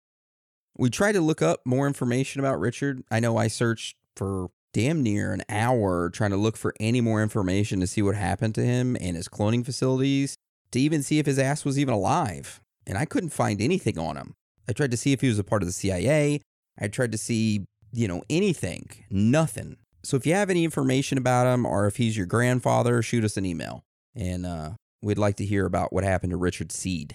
[0.77, 3.03] We tried to look up more information about Richard.
[3.11, 7.22] I know I searched for damn near an hour trying to look for any more
[7.22, 10.37] information to see what happened to him and his cloning facilities,
[10.70, 12.61] to even see if his ass was even alive.
[12.87, 14.35] And I couldn't find anything on him.
[14.68, 16.40] I tried to see if he was a part of the CIA.
[16.78, 19.76] I tried to see you know, anything, nothing.
[20.02, 23.37] So if you have any information about him or if he's your grandfather, shoot us
[23.37, 23.83] an email.
[24.14, 24.70] And uh,
[25.02, 27.14] we'd like to hear about what happened to Richard Seed.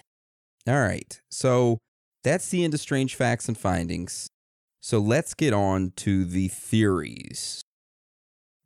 [0.68, 1.20] All right.
[1.30, 1.78] So
[2.22, 4.28] that's the end of Strange Facts and Findings.
[4.86, 7.64] So let's get on to the theories.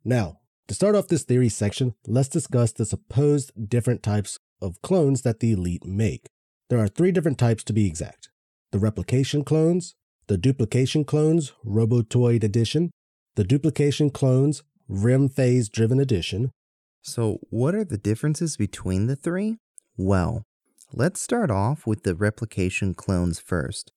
[0.05, 5.23] Now, to start off this theory section, let's discuss the supposed different types of clones
[5.23, 6.27] that the elite make.
[6.69, 8.29] There are three different types to be exact
[8.71, 9.95] the replication clones,
[10.27, 12.91] the duplication clones Robotoid Edition,
[13.33, 16.51] the duplication clones REM Phase Driven Edition.
[17.01, 19.57] So, what are the differences between the three?
[19.97, 20.43] Well,
[20.93, 23.91] let's start off with the replication clones first.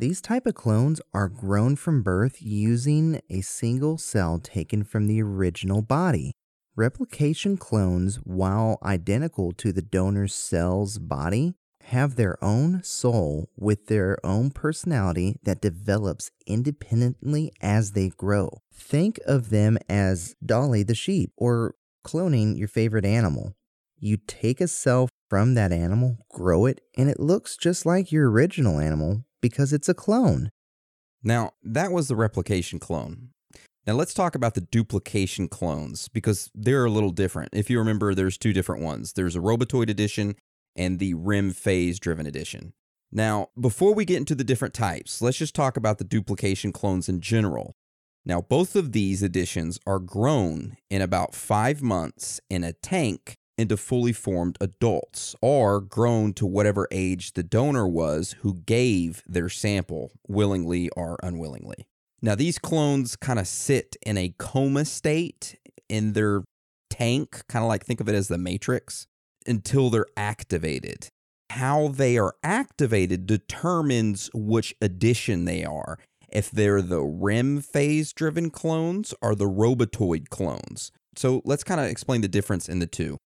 [0.00, 5.20] These type of clones are grown from birth using a single cell taken from the
[5.20, 6.32] original body.
[6.74, 14.16] Replication clones, while identical to the donor's cell's body, have their own soul with their
[14.24, 18.62] own personality that develops independently as they grow.
[18.72, 21.74] Think of them as Dolly the sheep or
[22.06, 23.54] cloning your favorite animal.
[23.98, 28.30] You take a cell from that animal, grow it, and it looks just like your
[28.30, 30.50] original animal because it's a clone.
[31.22, 33.30] Now, that was the replication clone.
[33.86, 37.50] Now, let's talk about the duplication clones because they're a little different.
[37.52, 40.36] If you remember, there's two different ones there's a Robotoid edition
[40.76, 42.72] and the REM phase driven edition.
[43.12, 47.08] Now, before we get into the different types, let's just talk about the duplication clones
[47.08, 47.74] in general.
[48.24, 53.76] Now, both of these editions are grown in about five months in a tank into
[53.76, 60.10] fully formed adults, or grown to whatever age the donor was who gave their sample,
[60.26, 61.86] willingly or unwillingly.
[62.22, 65.58] Now, these clones kind of sit in a coma state
[65.88, 66.42] in their
[66.90, 69.06] tank, kind of like think of it as the Matrix,
[69.46, 71.08] until they're activated.
[71.50, 75.98] How they are activated determines which edition they are.
[76.28, 80.92] If they're the REM phase driven clones or the robotoid clones.
[81.16, 83.18] So let's kind of explain the difference in the two.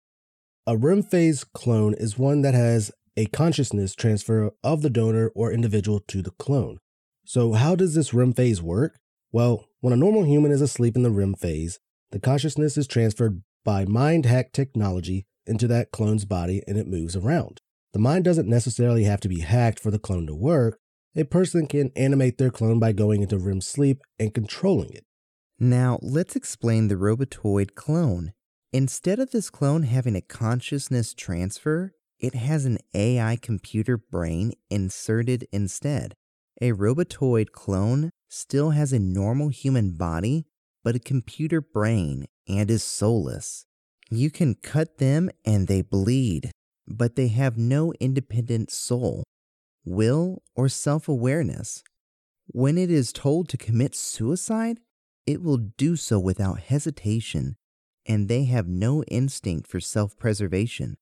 [0.64, 5.50] A REM phase clone is one that has a consciousness transfer of the donor or
[5.50, 6.78] individual to the clone.
[7.24, 9.00] So, how does this REM phase work?
[9.32, 11.80] Well, when a normal human is asleep in the REM phase,
[12.12, 17.16] the consciousness is transferred by mind hack technology into that clone's body and it moves
[17.16, 17.60] around.
[17.92, 20.78] The mind doesn't necessarily have to be hacked for the clone to work.
[21.16, 25.04] A person can animate their clone by going into REM sleep and controlling it.
[25.58, 28.32] Now, let's explain the Robotoid clone.
[28.74, 35.46] Instead of this clone having a consciousness transfer, it has an AI computer brain inserted
[35.52, 36.14] instead.
[36.62, 40.46] A Robotoid clone still has a normal human body,
[40.82, 43.66] but a computer brain and is soulless.
[44.10, 46.50] You can cut them and they bleed,
[46.88, 49.22] but they have no independent soul,
[49.84, 51.82] will, or self awareness.
[52.46, 54.80] When it is told to commit suicide,
[55.26, 57.56] it will do so without hesitation,
[58.06, 60.96] and they have no instinct for self preservation.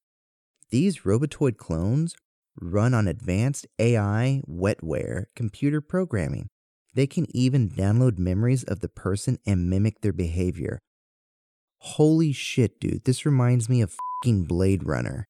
[0.70, 2.14] These Robotoid clones
[2.60, 6.48] run on advanced AI, wetware, computer programming.
[6.94, 10.80] They can even download memories of the person and mimic their behavior.
[11.78, 13.04] Holy shit, dude.
[13.04, 15.26] This reminds me of fucking Blade Runner.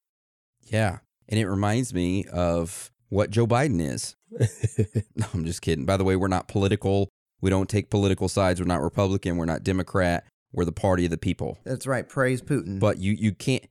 [0.65, 0.99] Yeah.
[1.29, 4.17] And it reminds me of what Joe Biden is.
[5.17, 5.85] no, I'm just kidding.
[5.85, 7.09] By the way, we're not political.
[7.41, 8.61] We don't take political sides.
[8.61, 9.37] We're not Republican.
[9.37, 10.25] We're not Democrat.
[10.53, 11.59] We're the party of the people.
[11.65, 12.09] That's right.
[12.09, 12.81] Praise Putin.
[12.81, 13.65] But you you can't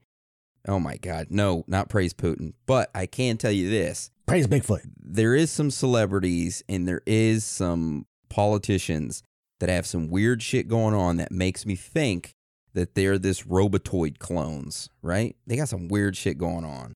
[0.68, 1.28] Oh my god.
[1.30, 2.52] No, not praise Putin.
[2.66, 4.10] But I can tell you this.
[4.26, 4.82] Praise Bigfoot.
[5.02, 9.22] There is some celebrities and there is some politicians
[9.58, 12.34] that have some weird shit going on that makes me think
[12.74, 15.34] that they're this robotoid clones, right?
[15.46, 16.94] They got some weird shit going on.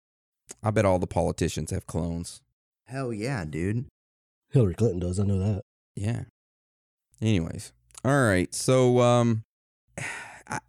[0.62, 2.40] I bet all the politicians have clones.
[2.86, 3.86] Hell yeah, dude.
[4.50, 5.18] Hillary Clinton does.
[5.18, 5.62] I know that.
[5.96, 6.24] Yeah.
[7.20, 7.72] Anyways.
[8.04, 8.54] All right.
[8.54, 9.42] So um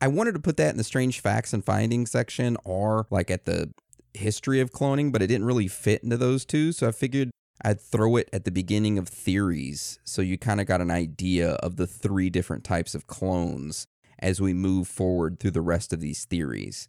[0.02, 3.46] I- wanted to put that in the strange facts and findings section or like at
[3.46, 3.72] the
[4.14, 6.72] history of cloning, but it didn't really fit into those two.
[6.72, 10.00] So I figured I'd throw it at the beginning of theories.
[10.04, 13.86] So you kind of got an idea of the three different types of clones
[14.20, 16.88] as we move forward through the rest of these theories.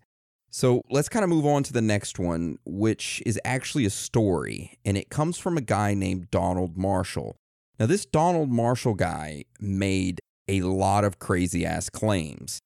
[0.51, 4.79] So let's kind of move on to the next one, which is actually a story,
[4.85, 7.37] and it comes from a guy named Donald Marshall.
[7.79, 10.19] Now, this Donald Marshall guy made
[10.49, 12.61] a lot of crazy ass claims,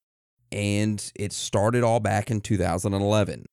[0.51, 3.45] and it started all back in 2011.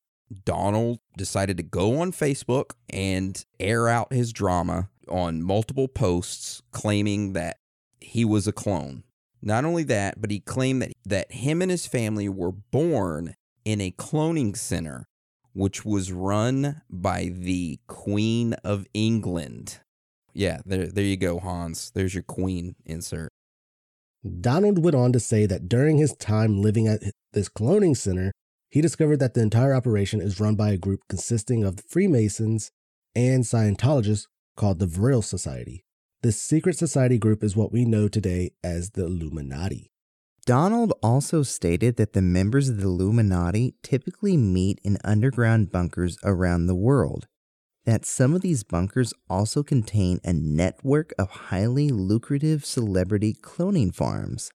[0.44, 7.32] Donald decided to go on Facebook and air out his drama on multiple posts claiming
[7.32, 7.56] that
[8.00, 9.04] he was a clone.
[9.40, 13.80] Not only that, but he claimed that, that him and his family were born in
[13.80, 15.06] a cloning center,
[15.52, 19.80] which was run by the Queen of England.
[20.34, 21.90] Yeah, there, there you go, Hans.
[21.94, 23.30] There's your Queen insert.
[24.40, 27.00] Donald went on to say that during his time living at
[27.32, 28.32] this cloning center,
[28.68, 32.70] he discovered that the entire operation is run by a group consisting of Freemasons
[33.14, 35.84] and Scientologists called the Vril Society.
[36.22, 39.92] This secret society group is what we know today as the Illuminati.
[40.44, 46.66] Donald also stated that the members of the Illuminati typically meet in underground bunkers around
[46.66, 47.28] the world.
[47.88, 54.50] That some of these bunkers also contain a network of highly lucrative celebrity cloning farms.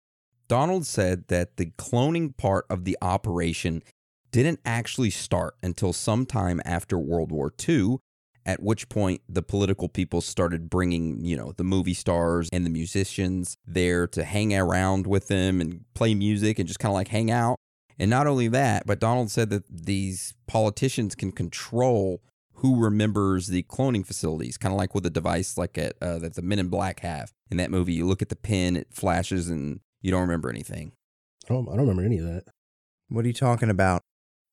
[0.48, 3.82] Donald said that the cloning part of the operation
[4.30, 7.98] didn't actually start until sometime after World War II,
[8.46, 12.70] at which point the political people started bringing, you know, the movie stars and the
[12.70, 17.08] musicians there to hang around with them and play music and just kind of like
[17.08, 17.56] hang out.
[17.98, 22.22] And not only that, but Donald said that these politicians can control
[22.64, 26.36] who remembers the cloning facilities, kind of like with a device like at, uh, that
[26.36, 27.34] the Men in Black have.
[27.52, 30.94] In that movie, you look at the pin, it flashes, and you don't remember anything.
[31.50, 32.46] I don't, I don't remember any of that.
[33.10, 34.02] What are you talking about?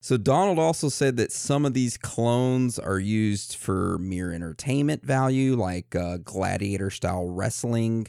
[0.02, 5.54] So Donald also said that some of these clones are used for mere entertainment value,
[5.54, 8.08] like uh, gladiator style wrestling,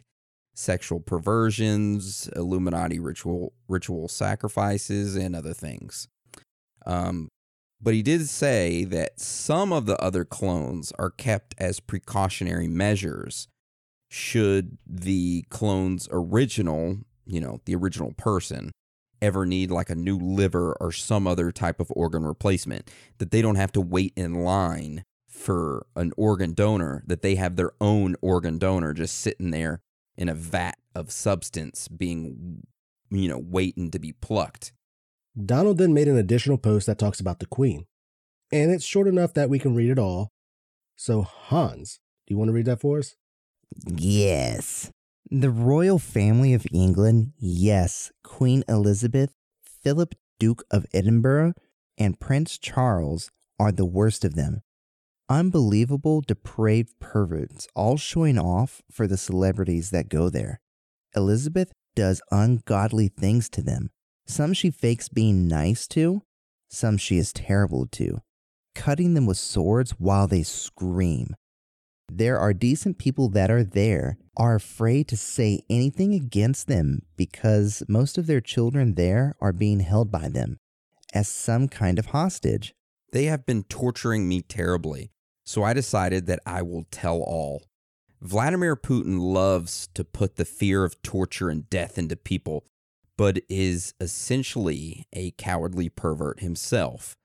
[0.56, 6.08] sexual perversions, Illuminati ritual ritual sacrifices, and other things.
[6.88, 7.30] Um,
[7.82, 13.48] But he did say that some of the other clones are kept as precautionary measures
[14.10, 18.72] should the clone's original, you know, the original person
[19.22, 23.42] ever need like a new liver or some other type of organ replacement, that they
[23.42, 28.16] don't have to wait in line for an organ donor, that they have their own
[28.22, 29.82] organ donor just sitting there
[30.18, 32.64] in a vat of substance being,
[33.10, 34.74] you know, waiting to be plucked.
[35.46, 37.86] Donald then made an additional post that talks about the Queen.
[38.52, 40.32] And it's short enough that we can read it all.
[40.96, 43.16] So, Hans, do you want to read that for us?
[43.88, 44.92] Yes.
[45.30, 51.54] The royal family of England, yes, Queen Elizabeth, Philip, Duke of Edinburgh,
[51.98, 54.62] and Prince Charles are the worst of them.
[55.30, 60.60] Unbelievable, depraved perverts, all showing off for the celebrities that go there.
[61.16, 63.92] Elizabeth does ungodly things to them.
[64.28, 66.22] Some she fakes being nice to,
[66.70, 68.22] some she is terrible to,
[68.76, 71.36] cutting them with swords while they scream.
[72.10, 77.84] There are decent people that are there, are afraid to say anything against them because
[77.88, 80.58] most of their children there are being held by them
[81.14, 82.74] as some kind of hostage.
[83.12, 85.12] They have been torturing me terribly,
[85.46, 87.64] so I decided that I will tell all.
[88.22, 92.66] Vladimir Putin loves to put the fear of torture and death into people,
[93.18, 97.16] but is essentially a cowardly pervert himself.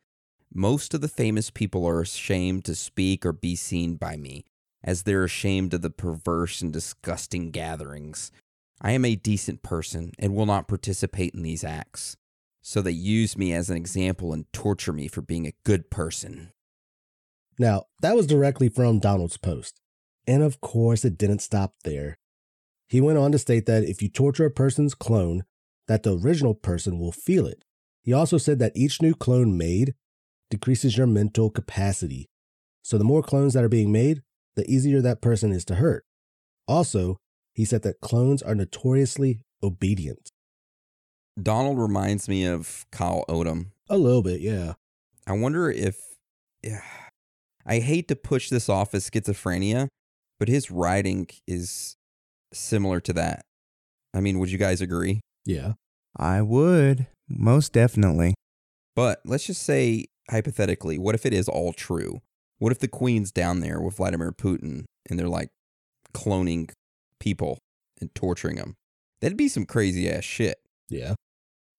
[0.52, 4.44] Most of the famous people are ashamed to speak or be seen by me,
[4.82, 8.30] as they're ashamed of the perverse and disgusting gatherings.
[8.80, 12.16] I am a decent person and will not participate in these acts.
[12.62, 16.52] So they use me as an example and torture me for being a good person.
[17.58, 19.80] Now, that was directly from Donald's post.
[20.26, 22.18] And of course, it didn't stop there.
[22.88, 25.44] He went on to state that if you torture a person's clone,
[25.88, 27.64] that the original person will feel it.
[28.02, 29.94] He also said that each new clone made
[30.50, 32.28] decreases your mental capacity.
[32.82, 34.22] So the more clones that are being made,
[34.54, 36.04] the easier that person is to hurt.
[36.68, 37.18] Also,
[37.52, 40.30] he said that clones are notoriously obedient.
[41.40, 43.66] Donald reminds me of Kyle Odom.
[43.88, 44.74] A little bit, yeah.
[45.26, 45.98] I wonder if.
[46.62, 46.82] Yeah,
[47.64, 49.88] I hate to push this off as schizophrenia,
[50.38, 51.96] but his writing is
[52.52, 53.44] similar to that.
[54.14, 55.20] I mean, would you guys agree?
[55.46, 55.74] Yeah.
[56.16, 58.34] I would, most definitely.
[58.94, 62.20] But let's just say, hypothetically, what if it is all true?
[62.58, 65.50] What if the Queen's down there with Vladimir Putin and they're like
[66.14, 66.70] cloning
[67.20, 67.58] people
[68.00, 68.74] and torturing them?
[69.20, 70.56] That'd be some crazy ass shit.
[70.88, 71.14] Yeah.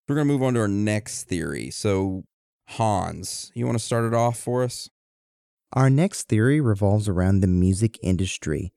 [0.07, 1.69] We're going to move on to our next theory.
[1.69, 2.23] So,
[2.69, 4.89] Hans, you want to start it off for us?
[5.73, 8.71] Our next theory revolves around the music industry.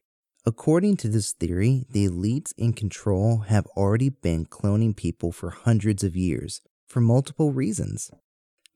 [0.47, 6.03] According to this theory, the elites in control have already been cloning people for hundreds
[6.03, 8.11] of years for multiple reasons.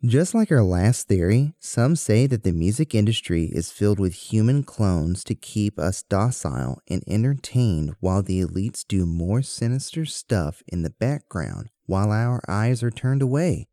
[0.05, 4.63] Just like our last theory, some say that the music industry is filled with human
[4.63, 10.83] clones to keep us docile and entertained while the elites do more sinister stuff in
[10.83, 13.67] the background while our eyes are turned away.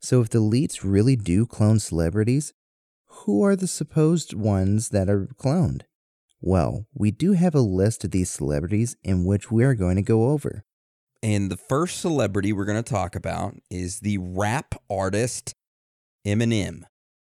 [0.00, 2.52] So, if the elites really do clone celebrities,
[3.06, 5.82] who are the supposed ones that are cloned?
[6.46, 10.02] Well, we do have a list of these celebrities in which we are going to
[10.02, 10.62] go over.
[11.20, 15.56] And the first celebrity we're going to talk about is the rap artist
[16.24, 16.82] Eminem.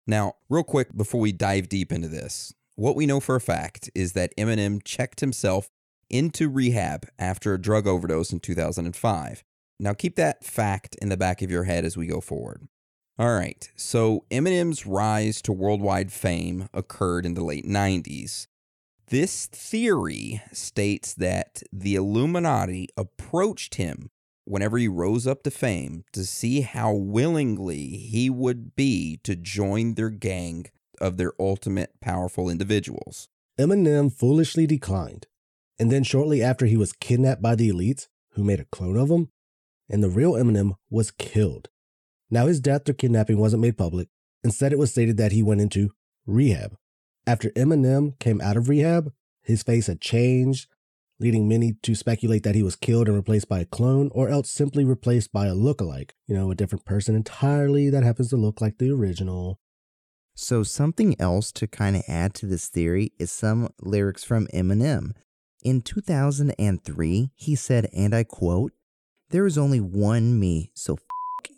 [0.06, 3.90] Now, real quick before we dive deep into this, what we know for a fact
[3.94, 5.68] is that Eminem checked himself
[6.08, 9.44] into rehab after a drug overdose in 2005.
[9.78, 12.66] Now, keep that fact in the back of your head as we go forward.
[13.18, 18.46] All right, so Eminem's rise to worldwide fame occurred in the late 90s.
[19.12, 24.10] This theory states that the Illuminati approached him
[24.46, 29.96] whenever he rose up to fame to see how willingly he would be to join
[29.96, 30.64] their gang
[30.98, 33.28] of their ultimate powerful individuals.
[33.60, 35.26] Eminem foolishly declined.
[35.78, 39.10] And then shortly after he was kidnapped by the elites, who made a clone of
[39.10, 39.28] him,
[39.90, 41.68] and the real Eminem was killed.
[42.30, 44.08] Now, his death or kidnapping wasn't made public.
[44.42, 45.90] Instead, it was stated that he went into
[46.24, 46.78] rehab.
[47.26, 49.12] After Eminem came out of rehab,
[49.42, 50.68] his face had changed,
[51.20, 54.50] leading many to speculate that he was killed and replaced by a clone, or else
[54.50, 56.14] simply replaced by a look-alike.
[56.26, 59.60] You know, a different person entirely that happens to look like the original.
[60.34, 65.12] So, something else to kind of add to this theory is some lyrics from Eminem.
[65.62, 68.72] In 2003, he said, and I quote,
[69.30, 71.00] There is only one me, so f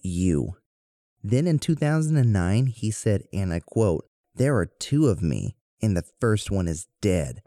[0.02, 0.56] you.
[1.22, 4.04] Then in 2009, he said, and I quote,
[4.36, 7.42] There are two of me, and the first one is dead.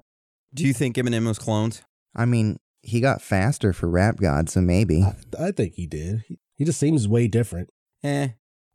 [0.54, 1.82] Do you think Eminem was cloned?
[2.16, 5.04] I mean, he got faster for Rap God, so maybe.
[5.38, 6.24] I think he did.
[6.28, 7.70] He, he just seems way different.
[8.04, 8.30] Eh.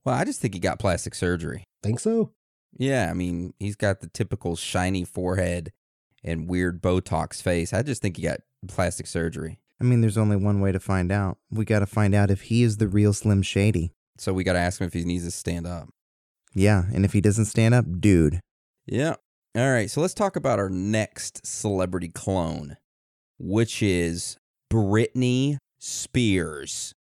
[0.05, 1.65] Well, I just think he got plastic surgery.
[1.83, 2.33] Think so?
[2.77, 5.73] Yeah, I mean, he's got the typical shiny forehead
[6.23, 7.73] and weird Botox face.
[7.73, 9.59] I just think he got plastic surgery.
[9.81, 11.39] I mean, there's only one way to find out.
[11.51, 13.93] We got to find out if he is the real Slim Shady.
[14.19, 15.89] So we got to ask him if he needs to stand up.
[16.55, 18.41] Yeah, and if he doesn't stand up, dude.
[18.87, 19.17] Yeah.
[19.57, 22.79] All right, so let's talk about our next celebrity clone,
[23.39, 24.39] which is
[24.73, 26.95] Britney Spears.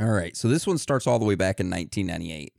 [0.00, 2.52] All right, so this one starts all the way back in 1998,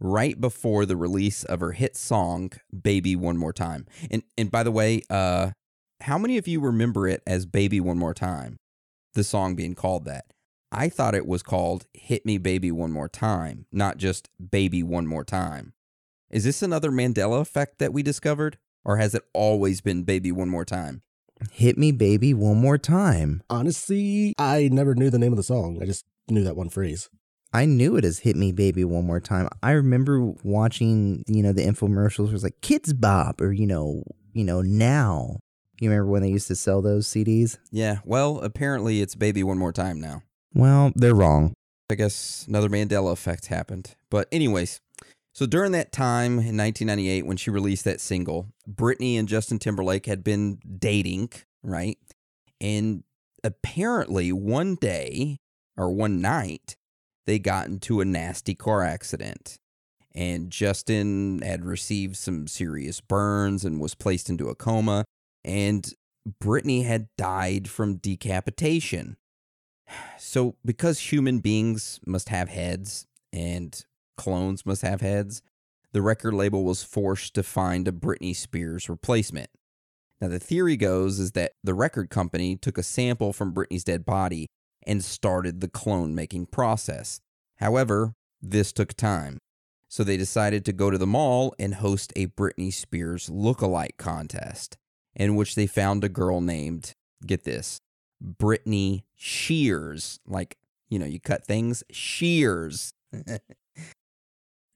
[0.00, 2.50] right before the release of her hit song
[2.82, 5.52] "Baby One More Time." And and by the way, uh,
[6.00, 8.56] how many of you remember it as "Baby One More Time"?
[9.14, 10.24] The song being called that.
[10.72, 15.06] I thought it was called "Hit Me, Baby One More Time," not just "Baby One
[15.06, 15.74] More Time."
[16.30, 20.48] Is this another Mandela effect that we discovered, or has it always been "Baby One
[20.48, 21.02] More Time"?
[21.50, 23.42] Hit me, baby, one more time.
[23.48, 25.78] Honestly, I never knew the name of the song.
[25.82, 27.08] I just knew that one phrase.
[27.52, 29.48] I knew it as Hit Me Baby One More Time.
[29.62, 34.04] I remember watching, you know, the infomercials it was like Kidz Bop or, you know,
[34.32, 35.40] you know, now.
[35.80, 37.58] You remember when they used to sell those CDs?
[37.72, 40.22] Yeah, well, apparently it's Baby One More Time now.
[40.54, 41.54] Well, they're wrong.
[41.90, 43.96] I guess another Mandela effect happened.
[44.10, 44.80] But, anyways,
[45.32, 50.06] so during that time in 1998, when she released that single, Britney and Justin Timberlake
[50.06, 51.30] had been dating,
[51.62, 51.98] right?
[52.60, 53.04] And
[53.44, 55.38] apparently one day
[55.76, 56.76] or one night,
[57.26, 59.58] they got into a nasty car accident.
[60.12, 65.04] And Justin had received some serious burns and was placed into a coma.
[65.44, 65.88] And
[66.42, 69.16] Britney had died from decapitation.
[70.18, 73.84] So, because human beings must have heads and
[74.16, 75.42] clones must have heads,
[75.92, 79.50] the record label was forced to find a Britney Spears replacement.
[80.20, 84.04] Now, the theory goes is that the record company took a sample from Britney's dead
[84.04, 84.48] body
[84.86, 87.20] and started the clone making process.
[87.56, 89.38] However, this took time.
[89.88, 94.76] So they decided to go to the mall and host a Britney Spears look-alike contest,
[95.16, 96.94] in which they found a girl named,
[97.26, 97.80] get this,
[98.22, 100.20] Britney Shears.
[100.26, 100.58] Like,
[100.88, 102.92] you know, you cut things, Shears.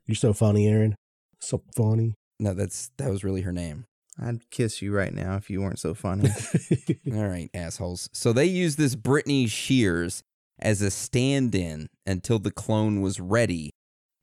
[0.06, 0.96] You're so funny, Aaron.
[1.40, 2.14] So funny.
[2.38, 3.86] No, that's that was really her name.
[4.20, 6.30] I'd kiss you right now if you weren't so funny.
[7.12, 8.08] All right, assholes.
[8.12, 10.22] So they used this Britney Shears
[10.58, 13.70] as a stand-in until the clone was ready,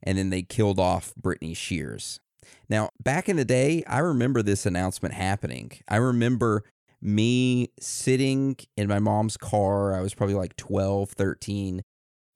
[0.02, 2.20] and then they killed off Britney Shears.
[2.68, 5.72] Now, back in the day, I remember this announcement happening.
[5.88, 6.64] I remember
[7.00, 9.94] me sitting in my mom's car.
[9.94, 11.82] I was probably like 12, 13,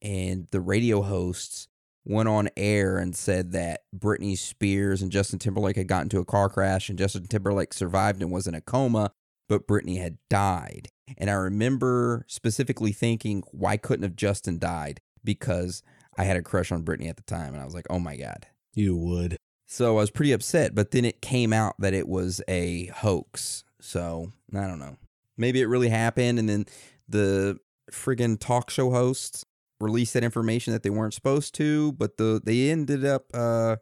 [0.03, 1.68] and the radio hosts
[2.07, 6.24] went on air and said that Britney Spears and Justin Timberlake had gotten into a
[6.24, 9.11] car crash and Justin Timberlake survived and was in a coma,
[9.48, 10.88] but Britney had died.
[11.18, 15.00] And I remember specifically thinking, why couldn't have Justin died?
[15.24, 15.82] Because
[16.16, 17.52] I had a crush on Britney at the time.
[17.52, 18.46] And I was like, oh my God.
[18.74, 19.36] you would.
[19.66, 23.64] So I was pretty upset, but then it came out that it was a hoax.
[23.80, 24.96] So I don't know.
[25.36, 26.38] Maybe it really happened.
[26.38, 26.66] And then
[27.09, 27.59] the
[27.90, 29.44] friggin' talk show hosts
[29.81, 33.77] released that information that they weren't supposed to, but the they ended up uh,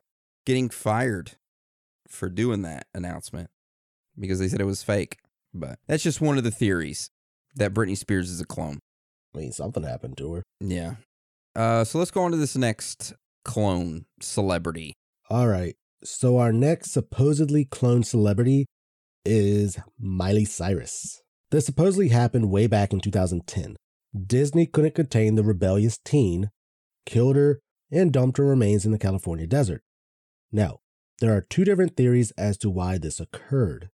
[0.45, 1.33] getting fired
[2.09, 3.51] for doing that announcement
[4.19, 5.19] because they said it was fake.
[5.53, 7.11] But that's just one of the theories
[7.55, 8.81] that Britney Spears is a clone.
[9.35, 10.43] I mean, something happened to her.
[10.61, 10.95] Yeah.
[11.57, 13.13] Uh, so let's go on to this next
[13.45, 14.95] clone celebrity.
[15.31, 15.77] All right.
[16.03, 18.67] So our next supposedly cloned celebrity
[19.25, 21.23] is Miley Cyrus.
[21.51, 23.77] This supposedly happened way back in 2010.
[24.15, 26.51] Disney couldn't contain the rebellious teen,
[27.05, 27.61] killed her,
[27.91, 29.83] and dumped her remains in the California desert.
[30.53, 30.79] Now,
[31.21, 33.91] there are two different theories as to why this occurred.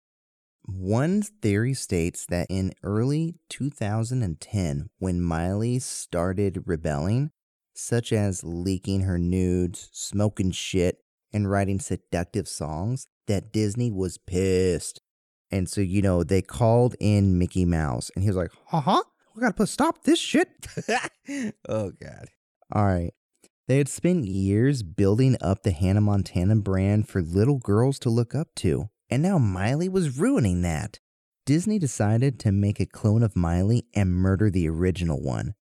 [0.64, 7.32] One theory states that in early 2010, when Miley started rebelling,
[7.74, 10.98] such as leaking her nudes, smoking shit,
[11.32, 15.02] and writing seductive songs, that Disney was pissed.
[15.52, 19.04] And so, you know, they called in Mickey Mouse and he was like, uh huh,
[19.36, 20.50] we gotta put stop this shit.
[21.70, 22.30] oh God.
[22.72, 23.14] All right.
[23.68, 28.36] They had spent years building up the Hannah Montana brand for little girls to look
[28.36, 31.00] up to, and now Miley was ruining that.
[31.46, 35.56] Disney decided to make a clone of Miley and murder the original one.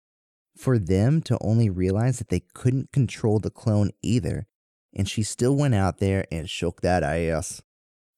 [0.58, 4.48] For them to only realize that they couldn't control the clone either,
[4.94, 7.62] and she still went out there and shook that ass.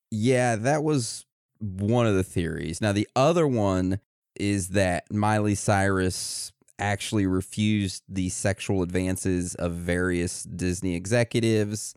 [0.09, 1.25] Yeah, that was
[1.59, 2.81] one of the theories.
[2.81, 3.99] Now the other one
[4.35, 11.95] is that Miley Cyrus actually refused the sexual advances of various Disney executives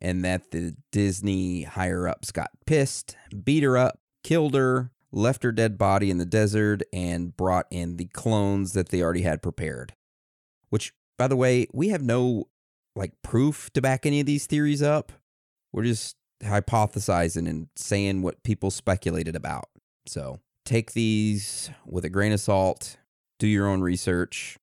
[0.00, 5.52] and that the Disney higher ups got pissed, beat her up, killed her, left her
[5.52, 9.94] dead body in the desert, and brought in the clones that they already had prepared.
[10.68, 12.48] Which, by the way, we have no
[12.94, 15.12] like proof to back any of these theories up,
[15.72, 19.68] We're just hypothesizing and saying what people speculated about.
[20.06, 22.98] So take these with a grain of salt,
[23.38, 24.58] do your own research,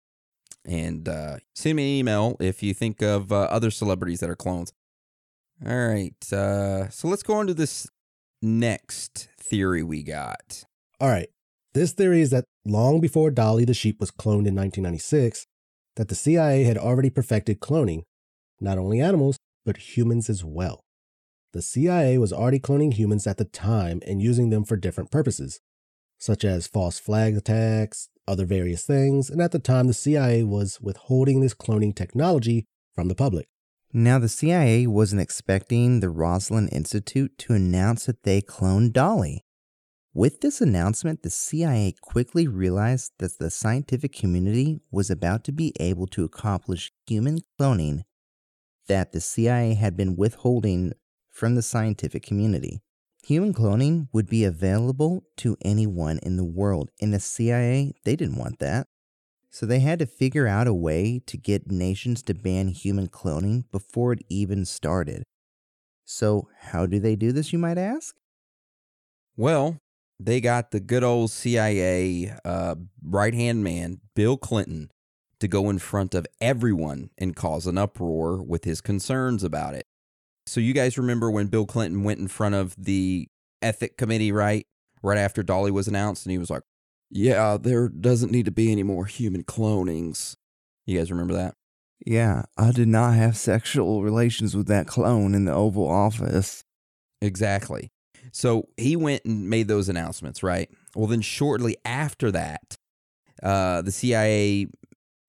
[0.64, 4.36] and uh, send me an email if you think of uh, other celebrities that are
[4.36, 4.72] clones.
[5.66, 6.34] All right.
[6.34, 7.88] Uh, so let's go on to this
[8.42, 10.64] next theory we got.
[11.00, 11.30] All right.
[11.74, 15.48] This theory is that long before Dolly the sheep was cloned in 1996,
[15.96, 18.04] that the CIA had already perfected cloning,
[18.62, 20.82] not only animals, but humans as well.
[21.54, 25.60] The CIA was already cloning humans at the time and using them for different purposes,
[26.18, 30.80] such as false flag attacks, other various things, and at the time the CIA was
[30.82, 33.48] withholding this cloning technology from the public.
[33.94, 39.46] Now, the CIA wasn't expecting the Roslin Institute to announce that they cloned Dolly.
[40.14, 45.74] With this announcement, the CIA quickly realized that the scientific community was about to be
[45.80, 48.04] able to accomplish human cloning
[48.88, 50.94] that the CIA had been withholding
[51.30, 52.82] from the scientific community.
[53.26, 58.38] Human cloning would be available to anyone in the world, and the CIA, they didn't
[58.38, 58.86] want that.
[59.50, 63.64] So they had to figure out a way to get nations to ban human cloning
[63.72, 65.24] before it even started.
[66.04, 68.16] So, how do they do this, you might ask?
[69.36, 69.80] Well,
[70.20, 74.92] they got the good old CIA uh, right hand man, Bill Clinton,
[75.40, 79.88] to go in front of everyone and cause an uproar with his concerns about it.
[80.48, 83.28] So, you guys remember when Bill Clinton went in front of the
[83.62, 84.66] ethic committee, right?
[85.02, 86.64] Right after Dolly was announced, and he was like,
[87.10, 90.36] Yeah, there doesn't need to be any more human clonings.
[90.86, 91.56] You guys remember that?
[92.06, 96.64] Yeah, I did not have sexual relations with that clone in the Oval Office.
[97.22, 97.90] Exactly.
[98.32, 100.70] So he went and made those announcements, right?
[100.96, 102.76] Well, then shortly after that,
[103.42, 104.68] uh, the CIA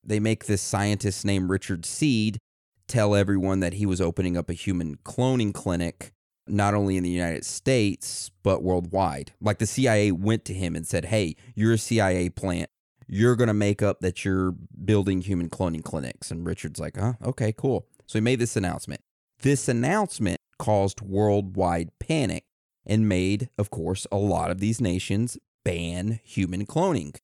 [0.05, 2.39] they make this scientist named Richard Seed
[2.87, 6.13] tell everyone that he was opening up a human cloning clinic,
[6.47, 9.33] not only in the United States but worldwide.
[9.41, 12.71] Like the CIA went to him and said, "Hey, you're a CIA plant.
[13.09, 17.15] You're going to make up that you're building human cloning clinics." And Richard's like, "Huh,
[17.25, 19.01] okay, cool." So he made this announcement.
[19.43, 22.45] This announcement caused worldwide panic
[22.87, 27.17] and made, of course, a lot of these nations ban human cloning,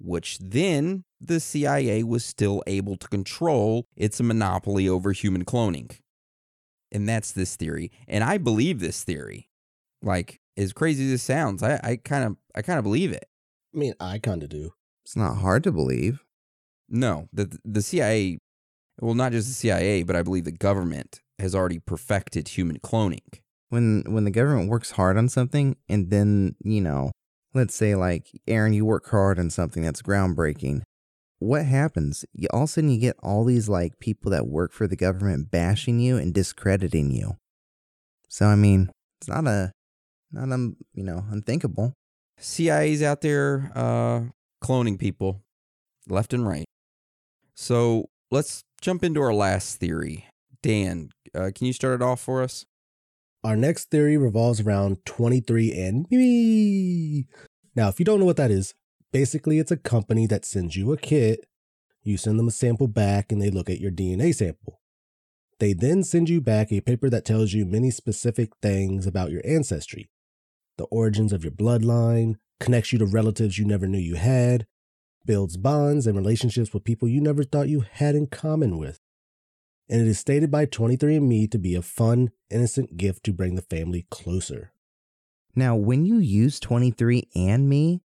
[0.00, 5.98] which then the CIA was still able to control its monopoly over human cloning.
[6.90, 7.92] And that's this theory.
[8.08, 9.48] And I believe this theory.
[10.02, 13.26] Like, as crazy as it sounds, I kind of I kind of believe it.
[13.74, 14.72] I mean, I kind of do.
[15.04, 16.24] It's not hard to believe.
[16.88, 18.38] No, the the CIA,
[19.00, 23.40] well, not just the CIA, but I believe the government has already perfected human cloning
[23.70, 27.10] when when the government works hard on something and then you know
[27.54, 30.82] let's say like aaron you work hard on something that's groundbreaking.
[31.38, 32.24] What happens?
[32.34, 34.96] You, all of a sudden you get all these like people that work for the
[34.96, 37.36] government bashing you and discrediting you.
[38.28, 38.90] So i mean
[39.20, 39.72] it's not a
[40.32, 41.94] not um you know unthinkable.
[42.40, 44.22] Cia's out there uh
[44.62, 45.42] cloning people
[46.08, 46.66] left and right.
[47.54, 50.26] So let's jump into our last theory.
[50.62, 52.66] Dan uh, can you start it off for us
[53.42, 57.24] our next theory revolves around 23andMe.
[57.74, 58.74] Now, if you don't know what that is,
[59.12, 61.46] basically it's a company that sends you a kit,
[62.02, 64.80] you send them a sample back, and they look at your DNA sample.
[65.58, 69.42] They then send you back a paper that tells you many specific things about your
[69.44, 70.10] ancestry,
[70.76, 74.66] the origins of your bloodline, connects you to relatives you never knew you had,
[75.24, 79.00] builds bonds and relationships with people you never thought you had in common with
[79.90, 83.62] and it is stated by 23andMe to be a fun, innocent gift to bring the
[83.62, 84.72] family closer.
[85.56, 88.00] Now, when you use 23andMe,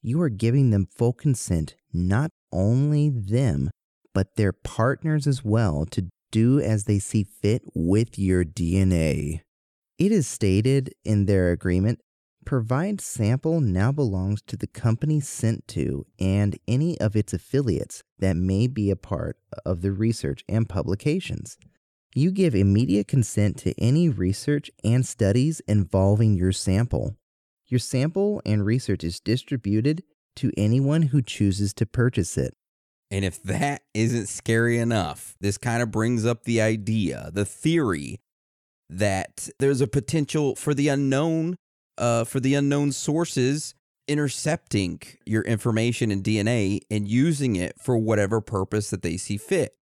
[0.00, 3.70] you are giving them full consent, not only them,
[4.14, 9.42] but their partners as well, to do as they see fit with your DNA.
[9.98, 12.00] It is stated in their agreement
[12.44, 18.36] Provide sample now belongs to the company sent to and any of its affiliates that
[18.36, 21.56] may be a part of the research and publications.
[22.14, 27.16] You give immediate consent to any research and studies involving your sample.
[27.68, 30.02] Your sample and research is distributed
[30.36, 32.54] to anyone who chooses to purchase it.
[33.10, 38.20] And if that isn't scary enough, this kind of brings up the idea, the theory
[38.90, 41.56] that there's a potential for the unknown
[41.98, 43.74] uh, for the unknown sources
[44.08, 49.76] intercepting your information and DNA and using it for whatever purpose that they see fit.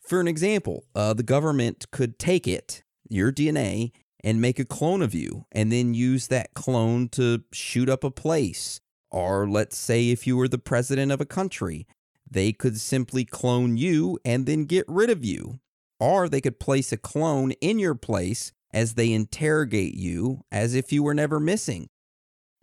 [0.00, 3.92] For an example, uh, the government could take it, your DNA,
[4.24, 8.10] and make a clone of you, and then use that clone to shoot up a
[8.10, 8.80] place.
[9.10, 11.86] Or let's say if you were the president of a country,
[12.28, 15.60] they could simply clone you and then get rid of you.
[16.00, 20.92] Or they could place a clone in your place as they interrogate you as if
[20.92, 21.88] you were never missing.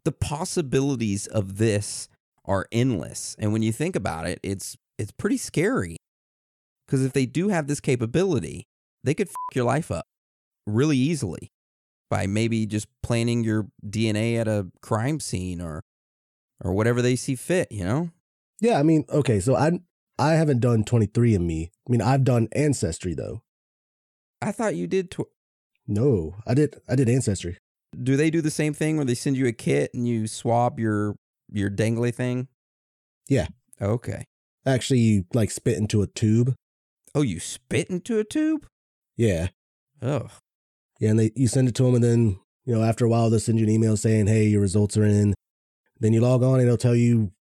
[0.05, 2.10] The possibilities of this
[2.45, 3.36] are endless.
[3.39, 5.97] And when you think about it, it's it's pretty scary.
[6.88, 8.68] Cuz if they do have this capability,
[9.03, 10.07] they could f- your life up
[10.66, 11.51] really easily
[12.10, 15.84] by maybe just planting your DNA at a crime scene or
[16.64, 18.10] or whatever they see fit, you know?
[18.60, 19.80] Yeah, I mean, okay, so I
[20.18, 21.70] I haven't done 23andMe.
[21.70, 23.43] I mean, I've done Ancestry though.
[24.41, 25.32] I thought you did tw-
[25.90, 27.58] No, I did I did Ancestry.
[28.02, 30.80] Do they do the same thing where they send you a kit and you swab
[30.80, 31.16] your
[31.52, 32.48] your dangly thing?
[33.28, 33.48] Yeah.
[33.82, 34.26] Okay.
[34.68, 36.54] Actually, you like spit into a tube.
[37.16, 38.68] Oh, you spit into a tube?
[39.18, 39.48] Yeah.
[40.00, 40.28] Oh.
[41.00, 43.32] Yeah, and they you send it to them, and then you know after a while
[43.32, 45.34] they'll send you an email saying, "Hey, your results are in."
[46.00, 47.32] Then you log on, and it'll tell you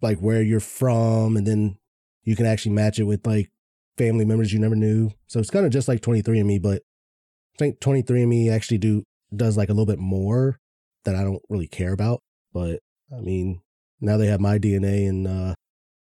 [0.00, 1.78] like where you're from, and then
[2.22, 3.50] you can actually match it with like
[3.98, 5.10] family members you never knew.
[5.26, 6.82] So it's kind of just like 23andMe, but
[7.62, 9.04] think 23andMe actually do
[9.34, 10.58] does like a little bit more
[11.04, 12.20] that I don't really care about.
[12.52, 12.80] But
[13.14, 13.60] I mean,
[14.00, 15.54] now they have my DNA, and uh,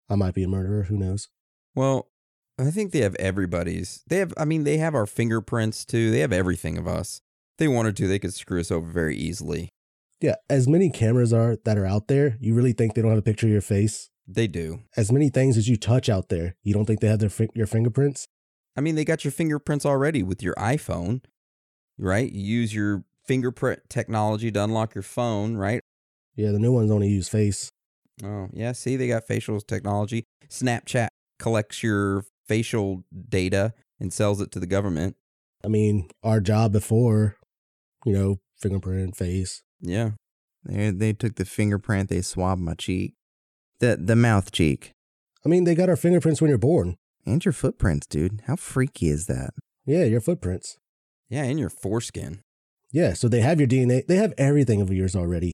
[0.09, 0.83] I might be a murderer.
[0.83, 1.29] Who knows?
[1.75, 2.09] Well,
[2.59, 4.03] I think they have everybody's.
[4.07, 6.11] They have I mean, they have our fingerprints too.
[6.11, 7.21] They have everything of us.
[7.53, 9.69] If they wanted to, they could screw us over very easily.
[10.21, 13.19] Yeah, as many cameras are that are out there, you really think they don't have
[13.19, 14.09] a picture of your face?
[14.27, 14.81] They do.
[14.97, 17.67] As many things as you touch out there, you don't think they have their your
[17.67, 18.27] fingerprints?
[18.77, 21.21] I mean, they got your fingerprints already with your iPhone,
[21.97, 22.31] right?
[22.31, 25.81] You use your fingerprint technology to unlock your phone, right?
[26.35, 27.71] Yeah, the new ones only use face.
[28.23, 28.71] Oh, yeah.
[28.71, 30.23] See, they got facial technology.
[30.49, 31.07] Snapchat
[31.39, 35.15] collects your facial data and sells it to the government.
[35.63, 37.37] I mean, our job before,
[38.05, 39.63] you know, fingerprint, and face.
[39.81, 40.11] Yeah.
[40.63, 43.13] They they took the fingerprint, they swabbed my cheek,
[43.79, 44.93] the the mouth cheek,
[45.45, 46.95] I mean, they got our fingerprints when you're born.
[47.25, 48.41] and your footprints, dude.
[48.47, 49.51] How freaky is that?
[49.85, 50.77] Yeah, your footprints.
[51.29, 52.41] Yeah, and your foreskin.
[52.91, 54.05] Yeah, so they have your DNA.
[54.05, 55.51] They have everything of yours already.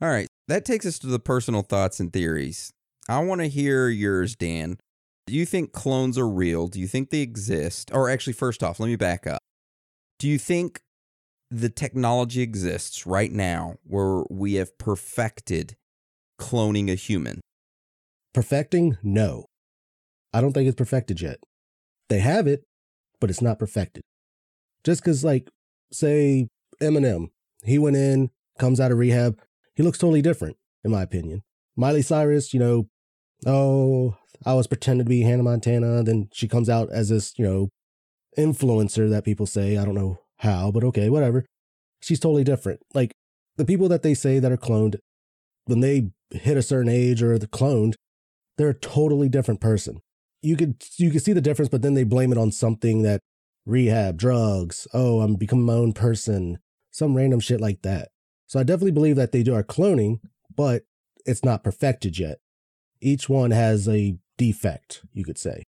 [0.00, 0.28] All right.
[0.46, 2.70] That takes us to the personal thoughts and theories.
[3.08, 4.78] I want to hear yours, Dan.
[5.26, 6.68] Do you think clones are real?
[6.68, 7.90] Do you think they exist?
[7.92, 9.40] Or actually, first off, let me back up.
[10.18, 10.80] Do you think
[11.50, 15.76] the technology exists right now where we have perfected
[16.40, 17.40] cloning a human?
[18.32, 18.96] Perfecting?
[19.02, 19.44] No.
[20.32, 21.38] I don't think it's perfected yet.
[22.08, 22.64] They have it,
[23.20, 24.02] but it's not perfected.
[24.88, 25.50] Just because, like,
[25.92, 26.48] say
[26.80, 27.28] Eminem,
[27.62, 29.38] he went in, comes out of rehab,
[29.74, 31.42] he looks totally different, in my opinion.
[31.76, 32.88] Miley Cyrus, you know,
[33.44, 34.16] oh,
[34.46, 36.02] I was pretending to be Hannah Montana.
[36.04, 37.68] Then she comes out as this, you know,
[38.38, 39.76] influencer that people say.
[39.76, 41.44] I don't know how, but okay, whatever.
[42.00, 42.80] She's totally different.
[42.94, 43.12] Like
[43.58, 44.96] the people that they say that are cloned,
[45.66, 47.96] when they hit a certain age or they're cloned,
[48.56, 50.00] they're a totally different person.
[50.40, 53.20] You could you could see the difference, but then they blame it on something that
[53.68, 54.88] rehab, drugs.
[54.92, 56.58] Oh, I'm becoming my own person,
[56.90, 58.08] some random shit like that.
[58.46, 60.20] So I definitely believe that they do are cloning,
[60.54, 60.82] but
[61.26, 62.38] it's not perfected yet.
[63.00, 65.64] Each one has a defect, you could say.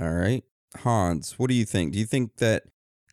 [0.00, 0.42] All right.
[0.78, 1.92] Hans, what do you think?
[1.92, 2.64] Do you think that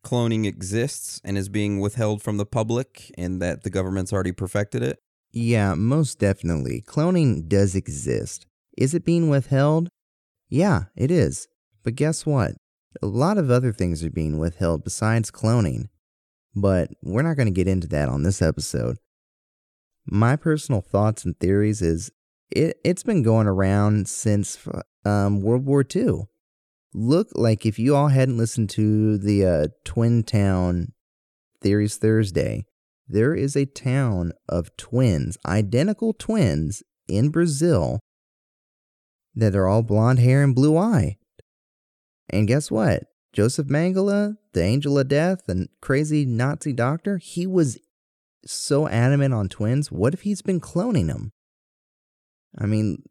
[0.04, 4.82] cloning exists and is being withheld from the public and that the government's already perfected
[4.82, 5.00] it?
[5.32, 6.82] Yeah, most definitely.
[6.88, 8.48] Cloning does exist.
[8.78, 9.90] Is it being withheld?
[10.48, 11.48] Yeah, it is.
[11.84, 12.54] But guess what?
[13.02, 15.90] A lot of other things are being withheld besides cloning.
[16.56, 18.98] But we're not going to get into that on this episode.
[20.06, 22.12] My personal thoughts and theories is
[22.52, 24.58] it, it's been going around since
[25.06, 26.24] um, World War II.
[26.94, 30.94] Look, like if you all hadn't listened to the uh, Twin Town
[31.62, 32.66] Theories Thursday,
[33.08, 38.00] there is a town of twins, identical twins in Brazil
[39.36, 41.18] that are all blonde hair and blue eye.
[42.30, 43.04] And guess what?
[43.34, 47.78] Joseph Mengele, the angel of death and crazy Nazi doctor, he was
[48.46, 49.92] so adamant on twins.
[49.92, 51.32] What if he's been cloning them?
[52.58, 53.04] I mean,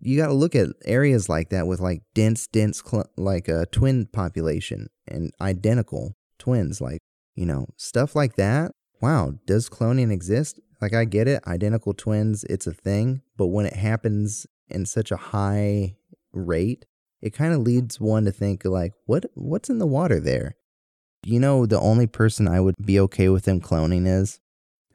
[0.00, 3.66] you got to look at areas like that with like dense, dense, cl- like a
[3.66, 7.00] twin population and identical twins, like,
[7.34, 8.72] you know, stuff like that.
[9.00, 10.60] Wow, does cloning exist?
[10.80, 15.10] Like, I get it, identical twins, it's a thing, but when it happens in such
[15.10, 15.96] a high
[16.32, 16.84] rate,
[17.20, 20.56] it kind of leads one to think like, what what's in the water there?
[21.24, 24.38] You know, the only person I would be okay with them cloning is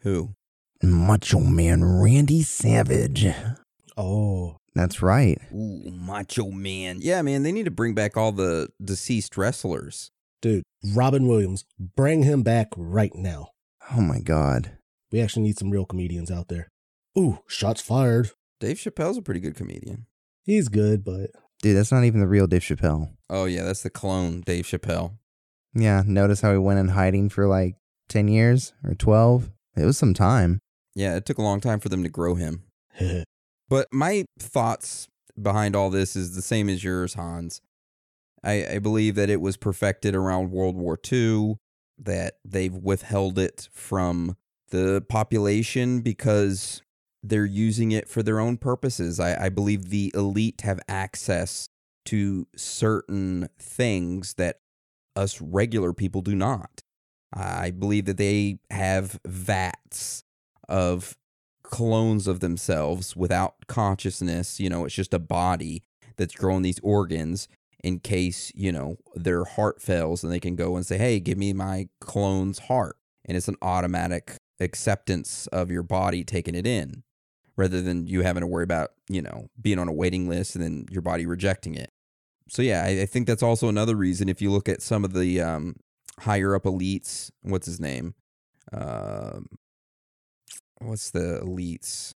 [0.02, 0.34] Who?
[0.82, 3.26] Macho Man Randy Savage.
[3.98, 5.40] Oh, That's right.
[5.54, 6.98] Ooh, macho man.
[7.02, 10.10] Yeah, man, they need to bring back all the deceased wrestlers.
[10.42, 10.64] dude,
[10.96, 13.50] Robin Williams, bring him back right now.
[13.96, 14.72] Oh my god.
[15.12, 16.70] We actually need some real comedians out there.
[17.18, 18.32] Ooh, shots fired.
[18.60, 20.08] Dave Chappelle's a pretty good comedian.
[20.44, 21.30] He's good, but
[21.64, 23.12] Dude, that's not even the real Dave Chappelle.
[23.30, 25.14] Oh, yeah, that's the clone Dave Chappelle.
[25.74, 27.78] Yeah, notice how he went in hiding for like
[28.10, 29.50] 10 years or 12?
[29.78, 30.60] It was some time.
[30.94, 32.64] Yeah, it took a long time for them to grow him.
[33.70, 35.08] But my thoughts
[35.42, 37.60] behind all this is the same as yours, Hans.
[38.44, 41.56] I, I believe that it was perfected around World War II,
[41.98, 44.36] that they've withheld it from
[44.70, 46.83] the population because
[47.24, 49.20] they're using it for their own purposes.
[49.20, 51.70] I, I believe the elite have access
[52.06, 54.60] to certain things that
[55.16, 56.82] us regular people do not.
[57.32, 60.24] I believe that they have vats
[60.70, 61.18] of
[61.64, 64.60] clones of themselves without consciousness.
[64.60, 65.82] You know, it's just a body
[66.18, 67.48] that's growing these organs
[67.84, 71.38] in case, you know, their heart fails and they can go and say, hey, give
[71.38, 72.98] me my clone's heart.
[73.26, 77.04] And it's an automatic acceptance of your body taking it in
[77.56, 80.64] rather than you having to worry about, you know, being on a waiting list and
[80.64, 81.92] then your body rejecting it.
[82.50, 85.14] So, yeah, I, I think that's also another reason if you look at some of
[85.14, 85.76] the um,
[86.20, 88.16] higher up elites, what's his name?
[88.72, 89.48] Um,
[90.80, 92.14] what's the elites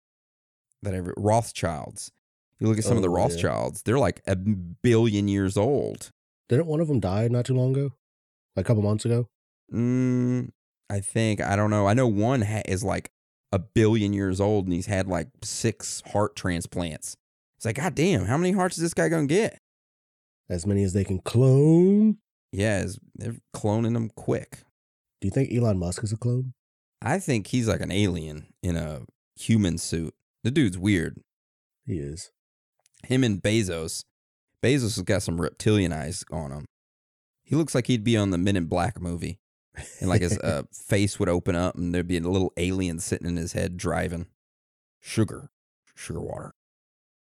[0.83, 2.11] that ever Rothschilds.
[2.59, 3.23] You look at some of the Oh, yeah.
[3.23, 6.11] Rothschilds, they're like a billion years old.
[6.49, 7.93] Didn't one of them die not too long ago?
[8.55, 9.27] Like a couple months ago?
[9.71, 10.49] Mm,
[10.89, 11.87] I think I don't know.
[11.87, 13.11] I know one ha- is like
[13.51, 17.15] a billion years old and he's had like six heart transplants.
[17.57, 19.59] It's like, God damn, how many hearts is this guy gonna get?
[20.49, 22.17] As many as they can clone.
[22.51, 22.85] Yeah,
[23.15, 24.59] they're cloning them quick.
[25.21, 26.53] Do you think Elon Musk is a clone?
[27.01, 29.01] I think he's like an alien in a
[29.35, 30.13] human suit.
[30.43, 31.19] The dude's weird.
[31.85, 32.31] He is.
[33.05, 34.03] him and Bezos.
[34.63, 36.65] Bezos has got some reptilian eyes on him.
[37.43, 39.39] He looks like he'd be on the Men in Black movie,
[39.99, 43.27] and like his uh, face would open up, and there'd be a little alien sitting
[43.27, 44.27] in his head driving.
[44.99, 45.49] Sugar,
[45.95, 46.53] sugar water.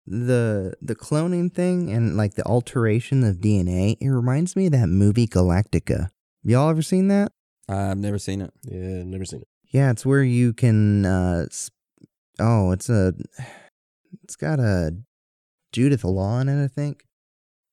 [0.06, 4.88] The the cloning thing and like the alteration of DNA, it reminds me of that
[4.88, 6.08] movie Gattaca.
[6.42, 7.32] Y'all ever seen that?
[7.68, 8.52] I've never seen it.
[8.64, 9.48] Yeah, never seen it.
[9.72, 11.78] Yeah, it's where you can uh sp-
[12.40, 13.14] oh, it's a
[14.24, 14.96] it's got a
[15.72, 17.04] Jude Law in it, I think.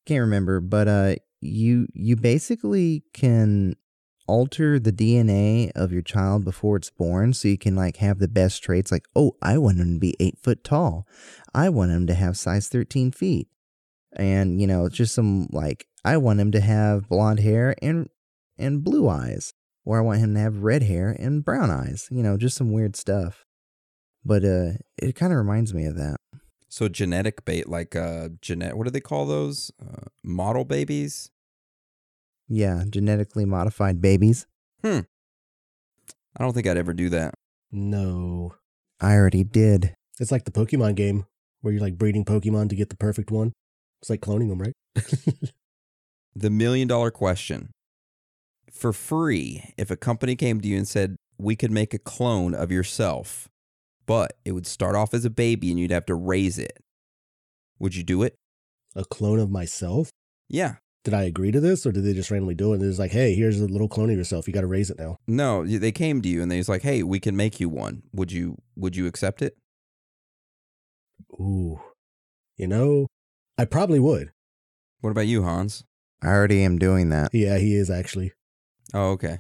[0.06, 3.76] Can't remember, but uh you you basically can
[4.30, 8.28] alter the DNA of your child before it's born so you can like have the
[8.28, 11.08] best traits like, oh, I want him to be eight foot tall.
[11.54, 13.48] I want him to have size thirteen feet.
[14.16, 18.10] And, you know, just some like I want him to have blonde hair and
[18.58, 19.54] and blue eyes
[19.86, 22.08] or I want him to have red hair and brown eyes.
[22.12, 23.46] You know, just some weird stuff.
[24.24, 26.18] But uh, it kind of reminds me of that.
[26.68, 28.78] So genetic bait, like uh, genet.
[28.78, 29.72] What do they call those?
[29.82, 31.32] Uh, model babies.
[32.50, 34.46] Yeah, genetically modified babies.
[34.84, 35.02] Hmm.
[36.36, 37.36] I don't think I'd ever do that.
[37.72, 38.56] No.
[39.00, 39.94] I already did.
[40.20, 41.26] It's like the Pokemon game
[41.62, 43.54] where you're like breeding Pokemon to get the perfect one.
[44.02, 44.74] It's like cloning them, right?
[46.36, 47.72] The million dollar question.
[48.72, 52.54] For free, if a company came to you and said, we could make a clone
[52.54, 53.50] of yourself,
[54.06, 56.78] but it would start off as a baby and you'd have to raise it,
[57.80, 58.36] would you do it?
[58.96, 60.10] a clone of myself?
[60.48, 60.76] Yeah.
[61.04, 62.82] Did I agree to this or did they just randomly do it?
[62.82, 64.48] And it's like, hey, here's a little clone of yourself.
[64.48, 65.18] You got to raise it now.
[65.28, 68.04] No, they came to you and they was like, hey, we can make you one.
[68.14, 69.56] Would you would you accept it?
[71.34, 71.80] Ooh.
[72.58, 73.08] You know,
[73.58, 74.32] I probably would.
[75.00, 75.86] What about you, Hans?
[76.22, 77.34] I already am doing that.
[77.34, 78.34] Yeah, he is actually.
[78.94, 79.40] Oh, okay.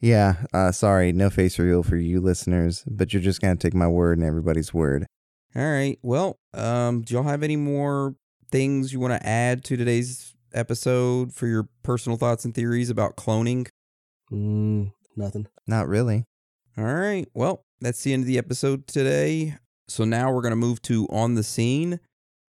[0.00, 3.74] Yeah, uh, sorry, no face reveal for you listeners, but you're just going to take
[3.74, 5.06] my word and everybody's word.
[5.56, 5.98] All right.
[6.02, 8.14] Well, um, do y'all have any more
[8.52, 13.16] things you want to add to today's episode for your personal thoughts and theories about
[13.16, 13.68] cloning?
[14.32, 15.46] Mm, nothing.
[15.66, 16.24] Not really.
[16.76, 17.26] All right.
[17.34, 19.56] Well, that's the end of the episode today.
[19.88, 22.00] So now we're going to move to On the Scene.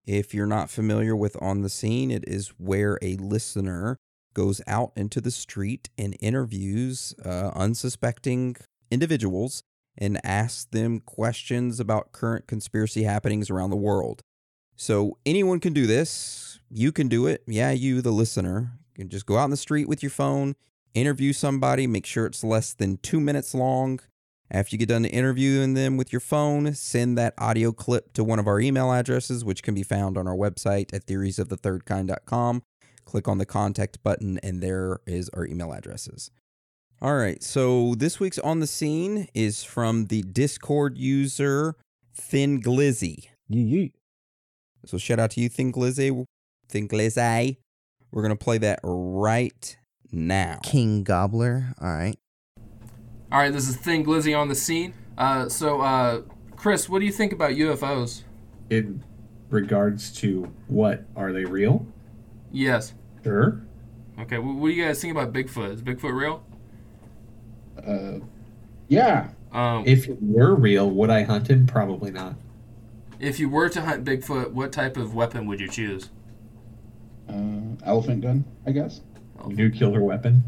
[0.07, 3.99] If you're not familiar with On the Scene, it is where a listener
[4.35, 8.57] goes out into the street and interviews uh, unsuspecting
[8.91, 9.63] individuals
[9.99, 14.23] and asks them questions about current conspiracy happenings around the world.
[14.77, 16.61] So anyone can do this.
[16.71, 17.43] You can do it.
[17.47, 20.55] Yeah, you, the listener, you can just go out in the street with your phone,
[20.95, 24.01] interview somebody, make sure it's less than two minutes long.
[24.51, 28.39] After you get done interviewing them with your phone, send that audio clip to one
[28.39, 32.63] of our email addresses, which can be found on our website at theoriesofthethirdkind.com.
[33.05, 36.31] Click on the contact button, and there is our email addresses.
[37.03, 41.77] All right, so this week's on the scene is from the Discord user
[42.15, 43.29] Thin Glizzy.
[43.49, 43.93] Yee yee.
[44.87, 46.25] So shout out to you, Think Glizzy.
[46.69, 47.57] Think Glizzy.
[48.13, 49.77] We're gonna play that right
[50.13, 50.61] now.
[50.63, 51.75] King Gobbler.
[51.81, 52.17] All right.
[53.33, 54.95] All right, this is Thing Glizzy on the scene.
[55.19, 56.23] Uh, so, uh,
[56.55, 58.23] Chris, what do you think about UFOs?
[58.71, 59.03] in
[59.49, 61.87] regards to what are they real?
[62.51, 62.95] Yes.
[63.23, 63.61] Sure.
[64.19, 65.73] Okay, wh- what do you guys think about Bigfoot?
[65.75, 66.43] Is Bigfoot real?
[67.87, 68.25] Uh,
[68.89, 69.29] yeah.
[69.53, 71.67] Um, If it were real, would I hunt him?
[71.67, 72.35] Probably not.
[73.19, 76.11] If you were to hunt Bigfoot, what type of weapon would you choose?
[77.29, 79.01] Uh, elephant gun, I guess.
[79.47, 80.43] Nuclear weapon.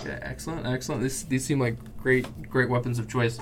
[0.00, 1.02] Okay, excellent, excellent.
[1.02, 3.38] This, these seem like great, great weapons of choice.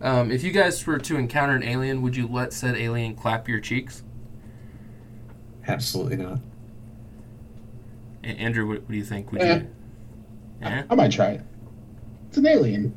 [0.00, 3.48] Um, if you guys were to encounter an alien, would you let said alien clap
[3.48, 4.02] your cheeks?
[5.68, 6.40] Absolutely not.
[8.24, 9.30] A- Andrew, what, what do you think?
[9.32, 9.56] Would Eh.
[9.58, 9.66] you?
[10.60, 10.82] Yeah.
[10.90, 11.40] I might try it.
[12.28, 12.94] It's an alien.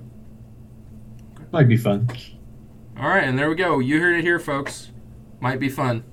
[1.51, 2.09] Might be fun.
[2.97, 3.79] All right, and there we go.
[3.79, 4.89] You heard it here, folks.
[5.39, 6.03] Might be fun.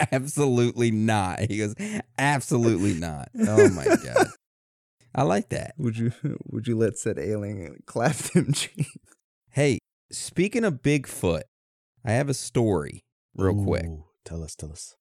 [0.12, 1.40] Absolutely not.
[1.40, 1.74] He goes,
[2.18, 3.28] absolutely not.
[3.38, 4.26] Oh my god.
[5.14, 5.74] I like that.
[5.78, 6.12] Would you
[6.46, 8.96] would you let said alien clap them cheeks?
[9.50, 9.78] Hey,
[10.12, 11.42] speaking of Bigfoot,
[12.04, 13.00] I have a story
[13.34, 13.86] real quick.
[14.24, 14.94] Tell us, tell us.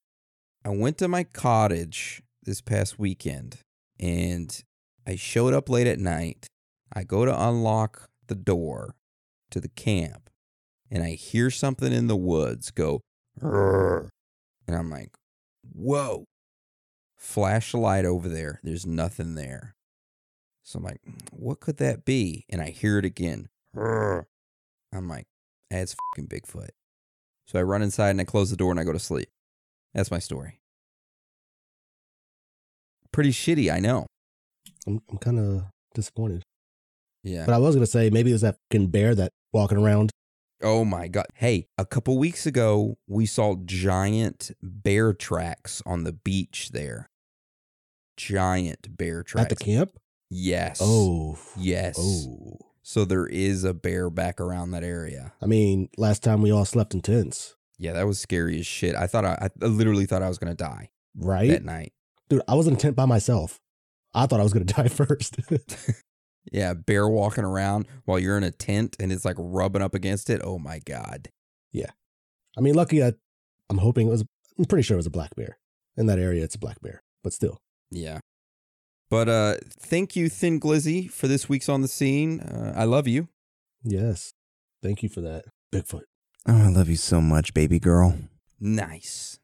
[0.65, 3.59] I went to my cottage this past weekend
[3.99, 4.63] and
[5.05, 6.47] I showed up late at night.
[6.91, 8.95] I go to unlock the door
[9.51, 10.30] to the camp
[10.92, 13.02] and I hear something in the woods go,
[13.42, 14.10] "Rrr."
[14.68, 15.12] and I'm like,
[15.74, 16.26] whoa.
[17.18, 18.60] flashlight over there.
[18.64, 19.76] There's nothing there.
[20.64, 22.46] So I'm like, what could that be?
[22.50, 23.50] And I hear it again.
[23.76, 24.26] "Rrr."
[24.94, 25.26] I'm like,
[25.70, 26.70] that's fucking Bigfoot.
[27.46, 29.30] So I run inside and I close the door and I go to sleep.
[29.94, 30.60] That's my story.
[33.12, 34.06] Pretty shitty, I know.
[34.88, 35.64] I'm, I'm kind of
[35.94, 36.44] disappointed.
[37.24, 37.46] Yeah.
[37.46, 40.12] But I was going to say maybe it was that fucking bear that walking around.
[40.62, 41.26] Oh my god.
[41.36, 47.10] Hey, a couple weeks ago we saw giant bear tracks on the beach there.
[48.18, 49.51] Giant bear tracks.
[49.51, 49.91] At the camp?
[50.30, 50.80] Yes.
[50.82, 51.38] Oh.
[51.57, 51.95] Yes.
[51.99, 52.57] Oh.
[52.84, 55.34] So there is a bear back around that area.
[55.41, 58.95] I mean, last time we all slept in tents, Yeah, that was scary as shit.
[58.95, 61.49] I thought I, I literally thought I was gonna die right?
[61.49, 61.93] that night.
[62.30, 63.60] Dude, I was in a tent by myself.
[64.14, 65.38] I thought I was going to die first.
[66.52, 70.30] Yeah, bear walking around while you're in a tent and it's like rubbing up against
[70.30, 70.42] it.
[70.44, 71.30] Oh my god.
[71.72, 71.92] Yeah.
[72.58, 73.14] I mean, lucky I,
[73.70, 74.24] I'm hoping it was,
[74.58, 75.58] I'm pretty sure it was a black bear.
[75.98, 77.62] In that area, it's a black bear, but still.
[77.92, 78.20] Yeah.
[79.10, 82.40] But uh thank you, Thin Glizzy, for this week's on the scene.
[82.40, 83.28] Uh, I love you.
[83.84, 84.34] Yes.
[84.82, 85.46] Thank you for that.
[85.74, 86.04] Bigfoot.
[86.48, 88.18] Oh, I love you so much, baby girl.
[88.60, 89.40] Nice.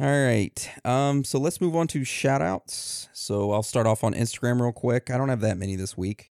[0.00, 0.70] All right.
[0.82, 3.10] Um, so let's move on to shout outs.
[3.12, 5.10] So I'll start off on Instagram real quick.
[5.10, 6.30] I don't have that many this week.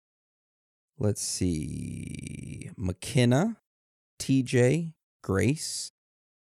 [0.99, 2.69] Let's see.
[2.77, 3.57] McKenna,
[4.21, 4.93] TJ,
[5.23, 5.93] Grace,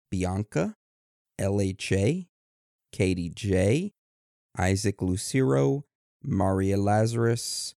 [0.09, 0.75] Bianca,
[1.39, 2.29] LHA,
[2.91, 3.93] Katie J,
[4.57, 5.85] Isaac Lucero,
[6.23, 7.75] Maria Lazarus,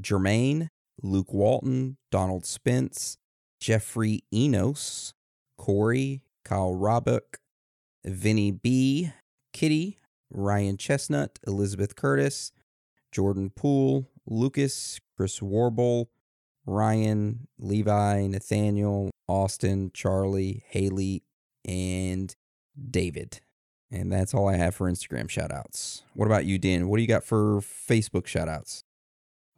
[0.00, 0.68] Jermaine,
[1.02, 3.18] Luke Walton, Donald Spence,
[3.60, 5.12] Jeffrey Enos,
[5.58, 7.38] Corey, Kyle Robuck,
[8.04, 9.10] Vinny B,
[9.52, 9.98] Kitty,
[10.30, 12.52] Ryan Chestnut, Elizabeth Curtis,
[13.12, 16.08] Jordan Poole, Lucas, Chris Warble,
[16.66, 21.22] Ryan, Levi, Nathaniel, Austin, Charlie, Haley,
[21.64, 22.34] and
[22.90, 23.40] David.
[23.90, 26.02] And that's all I have for Instagram shout outs.
[26.14, 26.88] What about you, Dan?
[26.88, 28.84] What do you got for Facebook shout outs?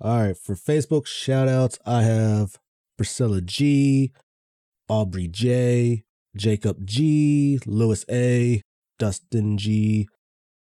[0.01, 0.36] All right.
[0.36, 2.59] For Facebook shout outs, I have
[2.97, 4.12] Priscilla G,
[4.88, 6.05] Aubrey J,
[6.37, 8.62] Jacob G, Lewis A,
[8.99, 10.09] Dustin G,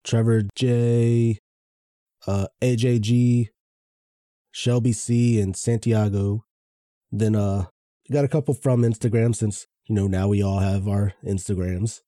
[0.04, 1.38] Trevor J,
[2.26, 3.50] uh, AJ G,
[4.50, 6.45] Shelby C, and Santiago.
[7.11, 7.66] Then uh,
[8.11, 12.00] got a couple from Instagram since you know now we all have our Instagrams.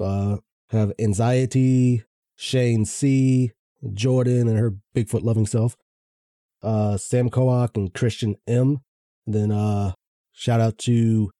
[0.00, 0.38] Uh,
[0.70, 2.02] have anxiety,
[2.36, 3.52] Shane C,
[3.92, 5.76] Jordan and her Bigfoot loving self,
[6.62, 8.80] uh, Sam Koak and Christian M.
[9.26, 9.92] Then uh,
[10.32, 11.30] shout out to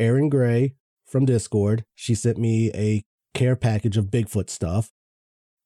[0.00, 0.74] Erin Gray
[1.06, 1.84] from Discord.
[1.94, 3.04] She sent me a
[3.34, 4.90] care package of Bigfoot stuff.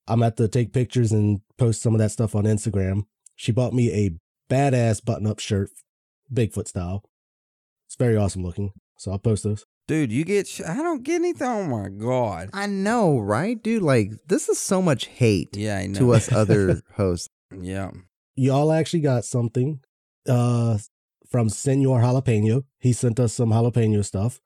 [0.06, 3.04] I'm at to take pictures and post some of that stuff on Instagram.
[3.36, 4.10] She bought me a
[4.52, 5.70] badass button up shirt,
[6.32, 7.04] Bigfoot style.
[7.86, 8.72] It's very awesome looking.
[8.98, 9.64] So I'll post those.
[9.86, 10.46] Dude, you get.
[10.46, 11.46] Sh- I don't get anything.
[11.46, 12.50] Oh my God.
[12.52, 13.82] I know, right, dude?
[13.82, 15.98] Like this is so much hate Yeah, I know.
[15.98, 17.28] to us other hosts.
[17.58, 17.90] yeah.
[18.36, 19.80] Y'all actually got something
[20.28, 20.78] uh,
[21.28, 22.64] from Senor Jalapeno.
[22.78, 24.40] He sent us some jalapeno stuff.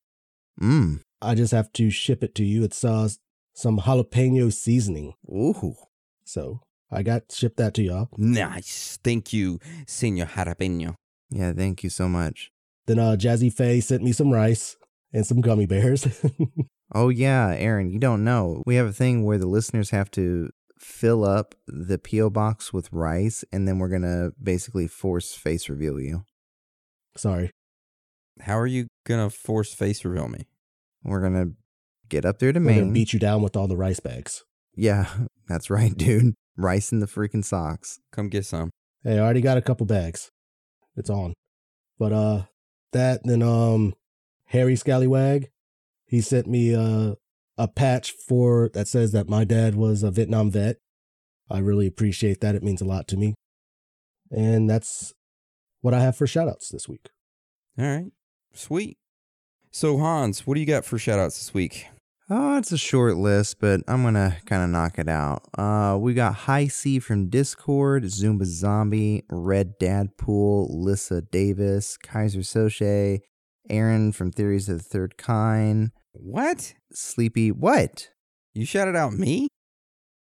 [0.61, 1.01] Mm.
[1.21, 2.65] I just have to ship it to you.
[2.65, 3.09] It's uh,
[3.55, 5.15] some jalapeno seasoning.
[5.29, 5.75] Ooh.
[6.25, 6.61] So
[6.91, 8.09] I got shipped that to y'all.
[8.17, 8.99] Nice.
[9.03, 10.95] Thank you, Senor Jalapeno.
[11.31, 12.51] Yeah, thank you so much.
[12.87, 14.77] Then uh, Jazzy Faye sent me some rice
[15.13, 16.07] and some gummy bears.
[16.95, 18.63] Oh yeah, Aaron, you don't know.
[18.65, 22.93] We have a thing where the listeners have to fill up the PO box with
[22.93, 26.25] rice, and then we're gonna basically force face reveal you.
[27.19, 27.51] Sorry.
[28.41, 30.47] How are you gonna force face reveal me?
[31.05, 31.53] We're gonna
[32.09, 32.93] get up there to We're gonna Maine.
[32.93, 34.45] beat you down with all the rice bags.
[34.75, 35.09] yeah,
[35.49, 36.35] That's right, dude.
[36.57, 37.99] Rice in the freaking socks.
[38.13, 38.71] Come get some.
[39.03, 40.31] Hey, I already got a couple bags.
[40.97, 41.35] It's on.
[41.99, 42.43] But uh
[42.93, 43.95] that then um
[44.47, 45.49] Harry Scallywag,
[46.07, 47.15] he sent me uh
[47.57, 50.77] a patch for that says that my dad was a Vietnam vet.
[51.51, 52.55] I really appreciate that.
[52.55, 53.35] It means a lot to me.
[54.31, 55.13] And that's
[55.81, 57.09] what I have for shoutouts this week.
[57.79, 58.13] All right.
[58.53, 58.99] Sweet.
[59.71, 61.87] So, Hans, what do you got for shout outs this week?
[62.31, 65.43] Oh, it's a short list, but I'm gonna kind of knock it out.
[65.57, 73.21] Uh, we got High C from Discord, Zumba Zombie, Red Dadpool, Lissa Davis, Kaiser Soche,
[73.71, 76.75] Aaron from Theories of the Third Kind, What?
[76.93, 77.51] Sleepy.
[77.51, 78.09] What?
[78.53, 79.49] You shouted out me?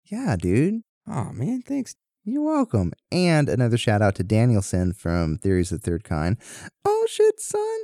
[0.06, 0.82] Yeah, dude.
[1.10, 1.96] Oh, man, thanks.
[2.30, 2.92] You're welcome.
[3.10, 6.36] And another shout out to Danielson from Theories of the Third Kind.
[6.84, 7.80] Oh shit, son.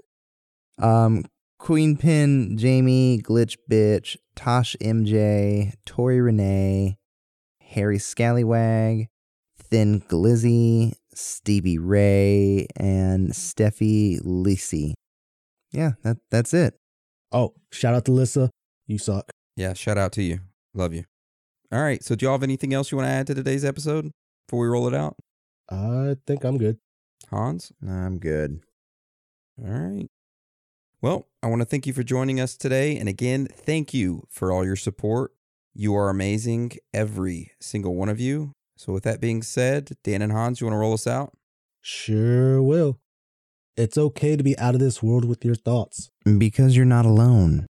[0.79, 1.23] Um,
[1.59, 6.97] Queen Pin, Jamie, Glitch Bitch, Tosh MJ, Tori Renee,
[7.69, 9.07] Harry Scallywag,
[9.57, 14.91] Thin Glizzy, Stevie Ray, and Steffi Lisi.
[15.71, 16.73] Yeah, that that's it.
[17.31, 18.49] Oh, shout out to Lissa.
[18.87, 19.29] You suck.
[19.55, 20.41] Yeah, shout out to you.
[20.73, 21.05] Love you.
[21.71, 22.03] All right.
[22.03, 24.11] So, do y'all have anything else you want to add to today's episode
[24.47, 25.15] before we roll it out?
[25.69, 26.77] I think I'm good.
[27.29, 27.71] Hans?
[27.85, 28.61] I'm good.
[29.59, 30.07] All right.
[31.01, 32.97] Well, I want to thank you for joining us today.
[32.97, 35.31] And again, thank you for all your support.
[35.73, 38.53] You are amazing, every single one of you.
[38.77, 41.33] So, with that being said, Dan and Hans, you want to roll us out?
[41.81, 42.99] Sure will.
[43.75, 46.09] It's okay to be out of this world with your thoughts.
[46.25, 47.65] Because you're not alone.